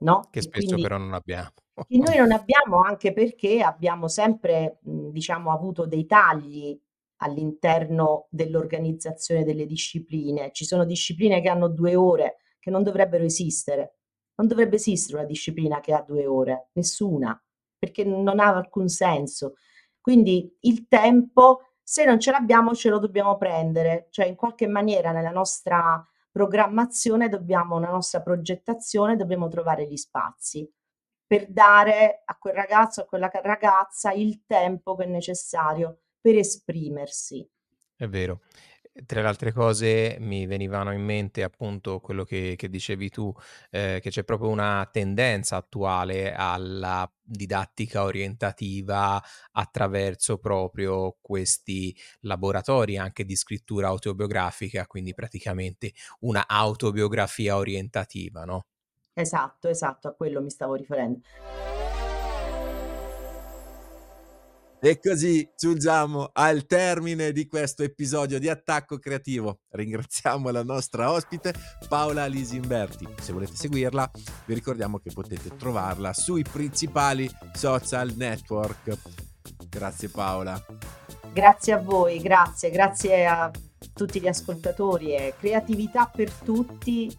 no? 0.00 0.28
Che 0.30 0.42
spesso 0.42 0.66
quindi, 0.66 0.82
però 0.82 0.98
non 0.98 1.14
abbiamo. 1.14 1.50
Che 1.74 1.96
noi 1.98 2.16
non 2.16 2.32
abbiamo 2.32 2.80
anche 2.80 3.12
perché 3.12 3.62
abbiamo 3.62 4.08
sempre, 4.08 4.78
diciamo, 4.82 5.50
avuto 5.50 5.86
dei 5.86 6.06
tagli 6.06 6.78
all'interno 7.20 8.26
dell'organizzazione 8.30 9.44
delle 9.44 9.66
discipline. 9.66 10.52
Ci 10.52 10.64
sono 10.64 10.84
discipline 10.84 11.40
che 11.40 11.48
hanno 11.48 11.68
due 11.68 11.96
ore, 11.96 12.36
che 12.58 12.70
non 12.70 12.82
dovrebbero 12.82 13.24
esistere. 13.24 13.94
Non 14.36 14.48
dovrebbe 14.48 14.76
esistere 14.76 15.18
una 15.18 15.26
disciplina 15.26 15.80
che 15.80 15.94
ha 15.94 16.02
due 16.02 16.26
ore, 16.26 16.68
nessuna 16.72 17.38
perché 17.86 18.04
non 18.04 18.40
ha 18.40 18.54
alcun 18.54 18.88
senso. 18.88 19.54
Quindi 20.00 20.56
il 20.60 20.88
tempo, 20.88 21.74
se 21.82 22.04
non 22.04 22.18
ce 22.18 22.32
l'abbiamo, 22.32 22.74
ce 22.74 22.88
lo 22.88 22.98
dobbiamo 22.98 23.36
prendere, 23.36 24.08
cioè 24.10 24.26
in 24.26 24.34
qualche 24.34 24.66
maniera 24.66 25.12
nella 25.12 25.30
nostra 25.30 26.04
programmazione 26.30 27.28
dobbiamo, 27.28 27.78
nella 27.78 27.92
nostra 27.92 28.20
progettazione, 28.20 29.16
dobbiamo 29.16 29.48
trovare 29.48 29.86
gli 29.86 29.96
spazi 29.96 30.68
per 31.26 31.48
dare 31.48 32.22
a 32.24 32.36
quel 32.36 32.54
ragazzo, 32.54 33.00
a 33.00 33.04
quella 33.04 33.30
ragazza 33.32 34.12
il 34.12 34.44
tempo 34.46 34.94
che 34.94 35.04
è 35.04 35.08
necessario 35.08 36.00
per 36.20 36.36
esprimersi. 36.36 37.48
È 37.96 38.06
vero. 38.06 38.42
Tra 39.04 39.20
le 39.20 39.28
altre 39.28 39.52
cose 39.52 40.16
mi 40.20 40.46
venivano 40.46 40.90
in 40.92 41.02
mente 41.02 41.42
appunto 41.42 42.00
quello 42.00 42.24
che, 42.24 42.54
che 42.56 42.70
dicevi 42.70 43.10
tu, 43.10 43.32
eh, 43.70 43.98
che 44.00 44.08
c'è 44.08 44.24
proprio 44.24 44.48
una 44.48 44.88
tendenza 44.90 45.56
attuale 45.56 46.32
alla 46.32 47.10
didattica 47.20 48.04
orientativa 48.04 49.22
attraverso 49.52 50.38
proprio 50.38 51.16
questi 51.20 51.94
laboratori 52.20 52.96
anche 52.96 53.24
di 53.24 53.36
scrittura 53.36 53.88
autobiografica, 53.88 54.86
quindi 54.86 55.12
praticamente 55.12 55.92
una 56.20 56.46
autobiografia 56.46 57.56
orientativa, 57.56 58.44
no? 58.44 58.66
Esatto, 59.12 59.68
esatto, 59.68 60.08
a 60.08 60.14
quello 60.14 60.40
mi 60.40 60.50
stavo 60.50 60.74
riferendo. 60.74 61.20
E 64.78 65.00
così 65.00 65.48
giungiamo 65.56 66.30
al 66.32 66.66
termine 66.66 67.32
di 67.32 67.46
questo 67.46 67.82
episodio 67.82 68.38
di 68.38 68.48
Attacco 68.48 68.98
Creativo. 68.98 69.60
Ringraziamo 69.70 70.50
la 70.50 70.62
nostra 70.62 71.10
ospite 71.10 71.54
Paola 71.88 72.26
Lisimberti. 72.26 73.08
Se 73.20 73.32
volete 73.32 73.54
seguirla, 73.54 74.10
vi 74.44 74.54
ricordiamo 74.54 74.98
che 74.98 75.10
potete 75.12 75.56
trovarla 75.56 76.12
sui 76.12 76.42
principali 76.42 77.28
social 77.54 78.12
network. 78.16 78.98
Grazie 79.68 80.08
Paola. 80.10 80.62
Grazie 81.32 81.72
a 81.72 81.78
voi, 81.78 82.20
grazie, 82.20 82.70
grazie 82.70 83.26
a 83.26 83.50
tutti 83.92 84.20
gli 84.20 84.28
ascoltatori 84.28 85.14
e 85.14 85.34
creatività 85.38 86.06
per 86.06 86.30
tutti 86.30 87.18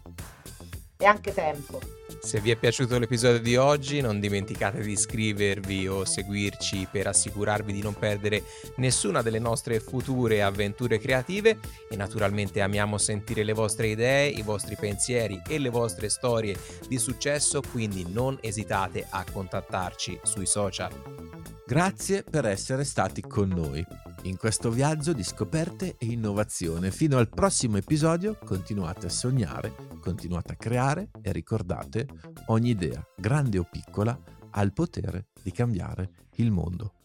e 0.96 1.04
anche 1.04 1.34
tempo. 1.34 1.97
Se 2.20 2.40
vi 2.40 2.50
è 2.50 2.56
piaciuto 2.56 2.98
l'episodio 2.98 3.38
di 3.38 3.56
oggi 3.56 4.00
non 4.00 4.20
dimenticate 4.20 4.80
di 4.80 4.92
iscrivervi 4.92 5.88
o 5.88 6.04
seguirci 6.04 6.88
per 6.90 7.06
assicurarvi 7.06 7.72
di 7.72 7.80
non 7.80 7.94
perdere 7.94 8.42
nessuna 8.76 9.22
delle 9.22 9.38
nostre 9.38 9.80
future 9.80 10.42
avventure 10.42 10.98
creative 10.98 11.58
e 11.88 11.96
naturalmente 11.96 12.60
amiamo 12.60 12.98
sentire 12.98 13.44
le 13.44 13.52
vostre 13.52 13.88
idee, 13.88 14.28
i 14.28 14.42
vostri 14.42 14.76
pensieri 14.76 15.40
e 15.48 15.58
le 15.58 15.70
vostre 15.70 16.08
storie 16.08 16.56
di 16.86 16.98
successo, 16.98 17.62
quindi 17.62 18.04
non 18.08 18.36
esitate 18.40 19.06
a 19.08 19.24
contattarci 19.30 20.20
sui 20.22 20.46
social. 20.46 21.57
Grazie 21.68 22.22
per 22.22 22.46
essere 22.46 22.82
stati 22.82 23.20
con 23.20 23.50
noi 23.50 23.84
in 24.22 24.38
questo 24.38 24.70
viaggio 24.70 25.12
di 25.12 25.22
scoperte 25.22 25.96
e 25.98 26.06
innovazione. 26.06 26.90
Fino 26.90 27.18
al 27.18 27.28
prossimo 27.28 27.76
episodio 27.76 28.38
continuate 28.42 29.04
a 29.04 29.10
sognare, 29.10 29.74
continuate 30.00 30.52
a 30.52 30.56
creare 30.56 31.10
e 31.20 31.30
ricordate 31.30 32.06
ogni 32.46 32.70
idea, 32.70 33.06
grande 33.14 33.58
o 33.58 33.68
piccola, 33.70 34.18
ha 34.50 34.62
il 34.62 34.72
potere 34.72 35.26
di 35.42 35.52
cambiare 35.52 36.28
il 36.36 36.50
mondo. 36.50 36.97